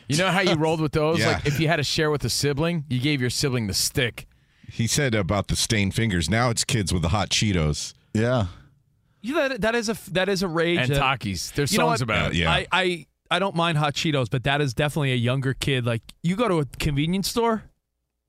[0.09, 1.19] You know how you rolled with those?
[1.19, 1.33] Yeah.
[1.33, 4.27] Like if you had to share with a sibling, you gave your sibling the stick.
[4.71, 6.31] He said about the stained fingers.
[6.31, 7.95] Now it's kids with the hot Cheetos.
[8.15, 8.47] Yeah.
[9.21, 10.79] Yeah, that, that is a that is a rage.
[10.79, 11.53] And that- Takis.
[11.55, 12.05] There's You know songs what?
[12.05, 12.37] about it.
[12.37, 12.51] Yeah.
[12.51, 15.85] I, I I don't mind hot Cheetos, but that is definitely a younger kid.
[15.85, 17.65] Like you go to a convenience store,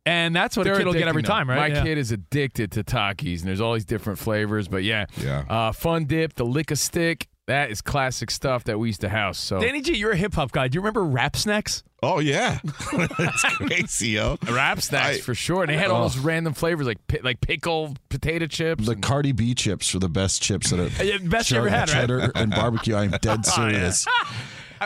[0.10, 1.58] and that's what They're a kid will get every time, right?
[1.58, 1.84] My Yeah.
[1.84, 4.68] kid is addicted to Takis, and there's all these different flavors.
[4.68, 5.44] But yeah, Yeah.
[5.50, 9.10] uh, Fun Dip, the Lick a Stick, that is classic stuff that we used to
[9.10, 9.40] house.
[9.40, 10.68] So Danny G, you're a hip hop guy.
[10.68, 11.84] Do you remember Rap Snacks?
[12.02, 12.60] Oh yeah,
[13.18, 14.38] that's crazy, yo.
[14.50, 15.64] Rap Snacks I- for sure.
[15.64, 16.08] And they had all Oh.
[16.08, 18.86] those random flavors like pi- like pickle potato chips.
[18.86, 21.68] The and- Cardi B chips are the best chips that are Yeah, best you ever
[21.70, 22.02] had, right?
[22.02, 22.96] cheddar and barbecue.
[22.96, 24.06] I'm dead serious.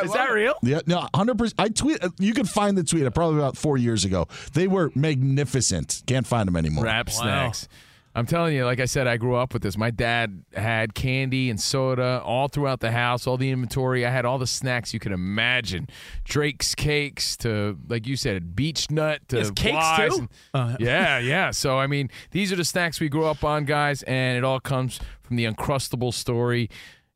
[0.03, 0.55] Is that real?
[0.63, 1.55] Yeah, no, hundred percent.
[1.59, 1.99] I tweet.
[2.19, 3.11] You can find the tweet.
[3.13, 4.27] Probably about four years ago.
[4.53, 6.03] They were magnificent.
[6.07, 6.85] Can't find them anymore.
[6.85, 7.67] Rap Snacks.
[8.15, 9.75] I'm telling you, like I said, I grew up with this.
[9.75, 14.05] My dad had candy and soda all throughout the house, all the inventory.
[14.05, 15.87] I had all the snacks you could imagine.
[16.23, 20.19] Drake's cakes to, like you said, Beech-Nut to Yes, cakes Wise too?
[20.19, 21.49] and- Uh, yeah, yeah.
[21.49, 24.59] So, I mean, these are the snacks we grew up on, guys, and it all
[24.59, 26.69] comes from the Uncrustable story.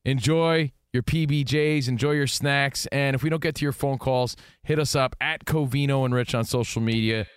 [0.04, 4.36] Enjoy your PBJs, enjoy your snacks, and if we don't get to your phone calls,
[4.64, 7.28] hit us up at Covino and Rich on social media.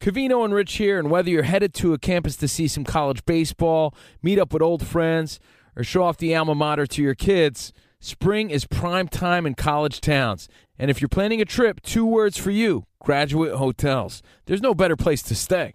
[0.00, 3.24] Covino and Rich here, and whether you're headed to a campus to see some college
[3.26, 3.92] baseball,
[4.22, 5.40] meet up with old friends,
[5.74, 10.00] or show off the alma mater to your kids, spring is prime time in college
[10.00, 10.48] towns.
[10.78, 14.22] And if you're planning a trip, two words for you graduate hotels.
[14.46, 15.74] There's no better place to stay.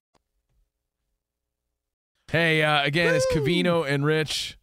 [2.31, 4.57] Hey, uh, again, it's Covino and Rich.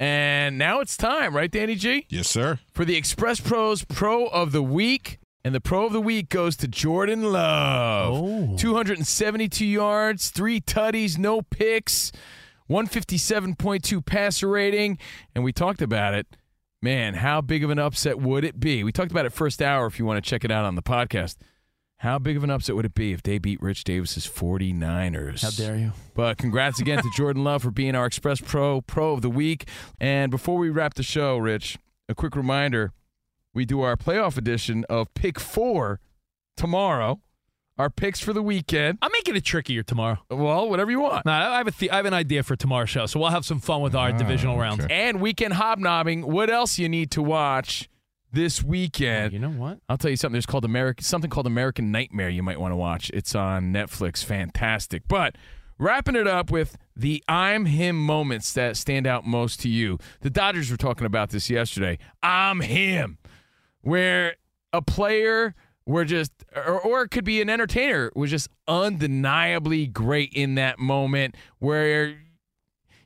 [0.00, 2.06] And now it's time, right, Danny G?
[2.08, 2.58] Yes, sir.
[2.72, 5.18] For the Express Pros Pro of the Week.
[5.44, 8.58] And the Pro of the Week goes to Jordan Love.
[8.58, 12.12] 272 yards, three tutties, no picks,
[12.70, 14.96] 157.2 passer rating.
[15.34, 16.26] And we talked about it.
[16.80, 18.82] Man, how big of an upset would it be?
[18.84, 20.82] We talked about it first hour if you want to check it out on the
[20.82, 21.36] podcast.
[22.02, 25.42] How big of an upset would it be if they beat Rich Davis's 49ers?
[25.42, 25.92] How dare you?
[26.16, 29.68] But congrats again to Jordan Love for being our Express Pro Pro of the Week.
[30.00, 31.78] And before we wrap the show, Rich,
[32.08, 32.92] a quick reminder
[33.54, 36.00] we do our playoff edition of Pick Four
[36.56, 37.20] tomorrow.
[37.78, 38.98] Our picks for the weekend.
[39.00, 40.18] I'm making it trickier tomorrow.
[40.28, 41.24] Well, whatever you want.
[41.24, 43.44] No, I have a th- I have an idea for tomorrow's show, so we'll have
[43.44, 44.84] some fun with our ah, divisional rounds.
[44.90, 46.22] And weekend hobnobbing.
[46.22, 47.88] What else you need to watch
[48.32, 49.32] this weekend?
[49.32, 49.78] Oh, you know what?
[49.88, 50.32] I'll tell you something.
[50.32, 52.28] There's called American something called American Nightmare.
[52.28, 53.10] You might want to watch.
[53.14, 54.24] It's on Netflix.
[54.24, 55.02] Fantastic.
[55.06, 55.36] But
[55.78, 59.98] wrapping it up with the I'm him moments that stand out most to you.
[60.20, 61.98] The Dodgers were talking about this yesterday.
[62.22, 63.18] I'm him,
[63.80, 64.36] where
[64.72, 65.54] a player
[65.84, 70.78] were just, or, or it could be an entertainer, was just undeniably great in that
[70.78, 72.16] moment where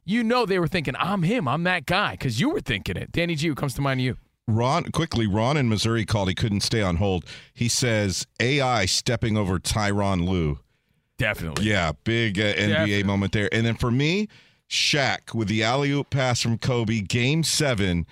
[0.05, 3.11] you know they were thinking, I'm him, I'm that guy, because you were thinking it.
[3.11, 4.16] Danny G, who comes to mind to you?
[4.49, 6.28] Ron, quickly, Ron in Missouri called.
[6.28, 7.24] He couldn't stay on hold.
[7.53, 10.61] He says AI stepping over Tyronn Lue.
[11.18, 11.64] Definitely.
[11.64, 13.03] Yeah, big uh, NBA Definitely.
[13.03, 13.49] moment there.
[13.53, 14.28] And then for me,
[14.68, 18.07] Shaq with the alley oop pass from Kobe, game seven,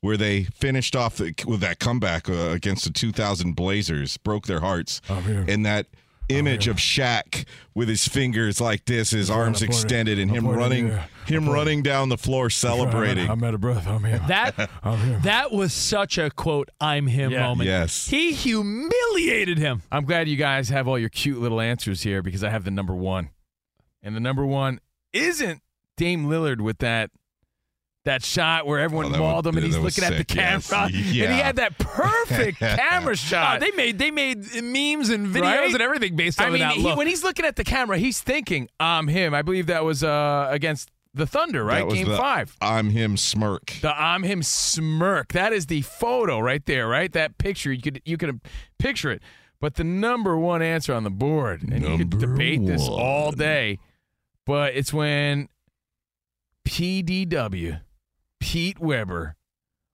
[0.00, 4.60] where they finished off the, with that comeback uh, against the 2000 Blazers, broke their
[4.60, 5.00] hearts.
[5.48, 5.86] And that
[6.28, 10.30] Oh, image of Shaq with his fingers like this, his arms I pointed- extended, and
[10.30, 13.28] I him running, him running down the floor celebrating.
[13.30, 13.86] I'm out of breath.
[13.86, 14.22] I'm him.
[14.28, 15.20] That I'm him.
[15.22, 17.42] that was such a quote I'm him Yeah.
[17.42, 17.68] moment.
[17.68, 18.08] Yes.
[18.08, 19.82] He humiliated him.
[19.92, 22.70] I'm glad you guys have all your cute little answers here because I have the
[22.70, 23.30] number one.
[24.02, 24.80] And the number one
[25.12, 25.62] isn't
[25.96, 27.10] Dame Lillard with that
[28.06, 30.32] that shot where everyone Oh, mauled was- him and he's that was looking at the
[30.32, 30.68] sick, yes.
[30.70, 30.86] camera.
[30.86, 33.56] And he had that perfect camera shot.
[33.56, 35.72] Oh, they made they made memes and videos Right?
[35.74, 38.20] and everything based on I mean, that he- when he's looking at the camera, he's
[38.20, 39.34] thinking, I'm him.
[39.34, 41.78] I believe that was uh, against the Thunder, right?
[41.78, 42.56] That was Game the five.
[42.60, 43.72] I'm him smirk.
[43.80, 45.32] The I'm him smirk.
[45.32, 47.10] That is the photo right there, right?
[47.12, 47.72] That picture.
[47.72, 48.40] You could you could
[48.78, 49.22] picture it.
[49.60, 53.32] But the number one answer on the board, and you could Number debate this all
[53.32, 53.78] day,
[54.44, 55.48] but it's when
[56.68, 57.80] PDW,
[58.46, 59.34] Pete Weber,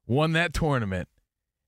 [0.06, 1.08] won that tournament.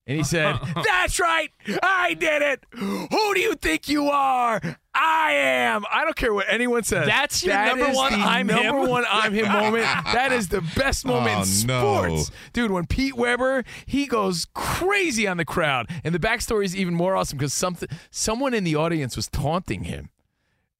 [0.07, 1.49] And he said, That's right.
[1.81, 2.63] I did it.
[2.73, 4.61] Who do you think you are?
[4.93, 5.83] I am.
[5.91, 7.07] I don't care what anyone says.
[7.07, 8.89] That's your That number is one the I'm number him?
[8.89, 9.83] one I'm him moment.
[10.13, 11.81] That is the best oh, moment Oh, in no.
[11.81, 12.31] sports.
[12.53, 15.89] Dude, when Pete Weber, he goes crazy on the crowd.
[16.03, 19.85] And the backstory is even more awesome because something someone in the audience was taunting
[19.85, 20.11] him.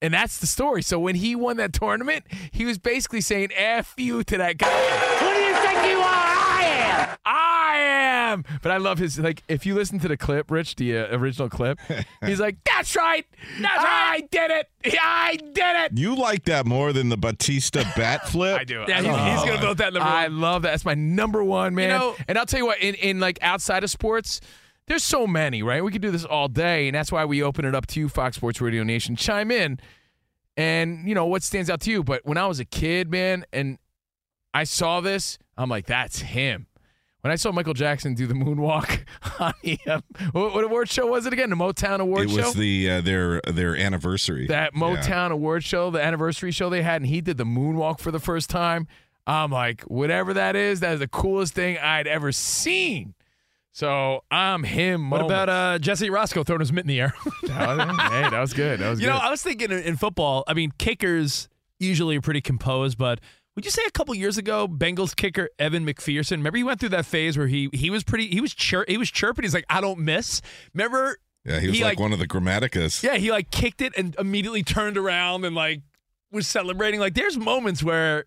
[0.03, 0.83] And that's the story.
[0.83, 4.69] So when he won that tournament, he was basically saying F you to that guy.
[5.75, 6.05] Who do you think you are?
[6.07, 7.17] I am.
[7.25, 8.43] I am.
[8.61, 11.49] But I love his like if you listen to the clip, Rich, the uh, original
[11.49, 11.79] clip,
[12.25, 13.25] he's like, That's right.
[13.61, 14.17] That's right.
[14.17, 14.69] I did it.
[15.01, 15.97] I did it.
[15.97, 18.59] You like that more than the Bautista bat flip?
[18.59, 18.83] I do.
[18.87, 20.41] Yeah, I he- he's gonna vote that number I one.
[20.41, 20.71] love that.
[20.71, 21.89] That's my number one, man.
[21.89, 24.41] know- and I'll tell you what, in, in like outside of sports,
[24.87, 25.83] there's so many, right?
[25.83, 28.07] We could do this all day, and that's why we open it up to you,
[28.09, 29.15] Fox Sports Radio Nation.
[29.15, 29.79] Chime in,
[30.57, 32.03] and you know what stands out to you.
[32.03, 33.77] But when I was a kid, man, and
[34.53, 36.67] I saw this, I'm like, that's him.
[37.21, 39.03] When I saw Michael Jackson do the moonwalk
[39.39, 41.49] on the um, what, what award show was it again?
[41.49, 42.37] The Motown Award show.
[42.37, 42.47] It show.
[42.49, 44.45] was the uh, their their anniversary.
[44.47, 44.79] that Yeah.
[44.79, 48.19] Motown award show, the anniversary show they had, and he did the moonwalk for the
[48.19, 48.87] first time.
[49.25, 53.15] I'm like, whatever that is, that is the coolest thing I'd ever seen.
[53.71, 55.09] So I'm him.
[55.09, 55.31] what moment.
[55.31, 57.13] about uh, Jesse Orosco throwing his mitt in the air?
[57.41, 57.49] Hey,
[58.29, 58.79] that was good.
[58.79, 59.13] That was you good.
[59.13, 60.43] know, I was thinking in, in football.
[60.47, 61.49] I mean, kickers
[61.79, 63.19] usually are pretty composed, but
[63.55, 66.37] would you say a couple years ago, Bengals kicker Evan McPherson?
[66.37, 68.27] Remember, he went through that phase where he he was pretty.
[68.27, 69.43] He was chir- he was chirping.
[69.43, 70.41] He's like, I don't miss.
[70.73, 71.17] Remember?
[71.45, 73.03] Yeah, he was he, like, like- one of the Grammaticas.
[73.03, 75.81] Yeah, he like kicked it and immediately turned around and like
[76.31, 76.99] was celebrating.
[76.99, 78.25] Like, there's moments where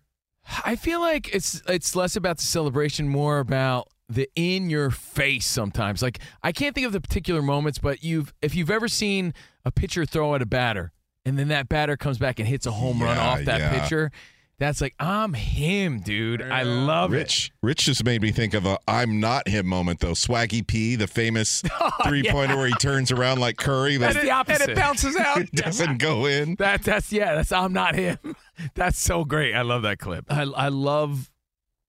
[0.65, 5.45] I feel like it's it's less about the celebration, more about the in your face
[5.45, 6.01] sometimes.
[6.01, 9.71] Like I can't think of the particular moments, but you've if you've ever seen a
[9.71, 10.91] pitcher throw at a batter
[11.25, 13.79] and then that batter comes back and hits a home run off that yeah.
[13.79, 14.11] pitcher,
[14.59, 16.41] that's like I'm him, dude.
[16.41, 17.17] I love it.
[17.17, 20.11] Rich, Rich just made me think of a "I'm not him" moment though.
[20.11, 24.23] Swaggy P, the famous oh, three pointer where he turns around like Curry, That's but
[24.23, 24.61] the opposite.
[24.63, 25.37] and it bounces out.
[25.41, 26.55] it doesn't go in.
[26.55, 28.17] That that's yeah, that's I'm not him.
[28.75, 29.55] That's so great.
[29.55, 30.25] I love that clip.
[30.29, 31.31] I, I love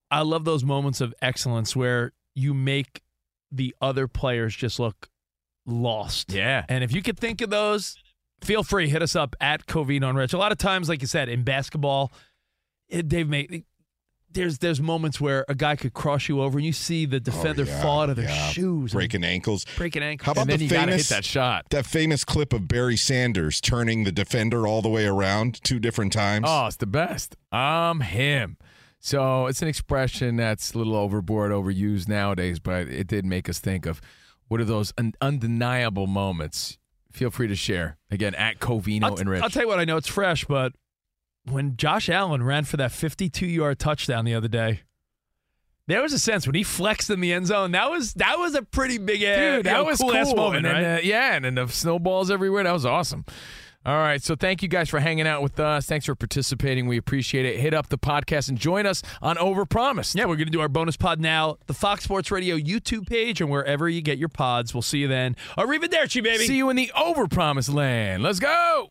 [0.09, 3.03] I love those moments of excellence where you make
[3.51, 5.09] the other players just look
[5.67, 6.33] lost.
[6.33, 6.65] Yeah.
[6.69, 7.97] And if you could think of those,
[8.43, 10.33] feel free hit us up at Covino on Rich.
[10.33, 12.13] A lot of times, like you said, in basketball, it,
[12.91, 13.65] they've made
[14.33, 17.21] there's there's moments where a guy could cross you over and you see the oh,
[17.21, 18.49] defender yeah, fall out of their yeah.
[18.49, 19.65] shoes, breaking ankles.
[19.77, 20.27] breaking ankles.
[20.27, 21.67] How about And then the you gotta famous hit that shot.
[21.71, 26.13] That famous clip of Barry Sanders turning the defender all the way around two different
[26.13, 26.47] times.
[26.49, 27.37] Oh, it's the best.
[27.51, 28.57] I'm him.
[29.01, 33.59] So it's an expression that's a little overboard, overused nowadays, but it did make us
[33.59, 34.01] think of
[34.49, 36.79] what are those un- undeniable moments.
[37.11, 39.43] Feel free to share again at Covino I'll, and Rich.
[39.43, 40.75] I'll tell you what, I know it's fresh, but
[41.45, 44.81] when Josh Allen ran for that 52 yard touchdown the other day,
[45.87, 47.73] there was a sense when he flexed in the end zone.
[47.73, 50.37] That was that was a pretty big uh, Dude, that know, was cool, cool.
[50.37, 50.99] moment, and right?
[50.99, 52.63] uh, yeah, and then the snowballs everywhere.
[52.65, 53.25] That was awesome.
[53.87, 55.87] All right, so thank you guys for hanging out with us.
[55.87, 56.87] Thanks for participating.
[56.87, 57.59] We appreciate it.
[57.59, 60.15] Hit up the podcast and join us on Overpromised.
[60.15, 61.57] Yeah, we're going to do our bonus pod now.
[61.67, 64.75] The Fox Sports Radio YouTube page and wherever you get your pods.
[64.75, 65.35] We'll see you then.
[65.57, 66.45] Arrivederci, baby.
[66.45, 68.23] See you in the Overpromised land.
[68.23, 68.91] Let's go.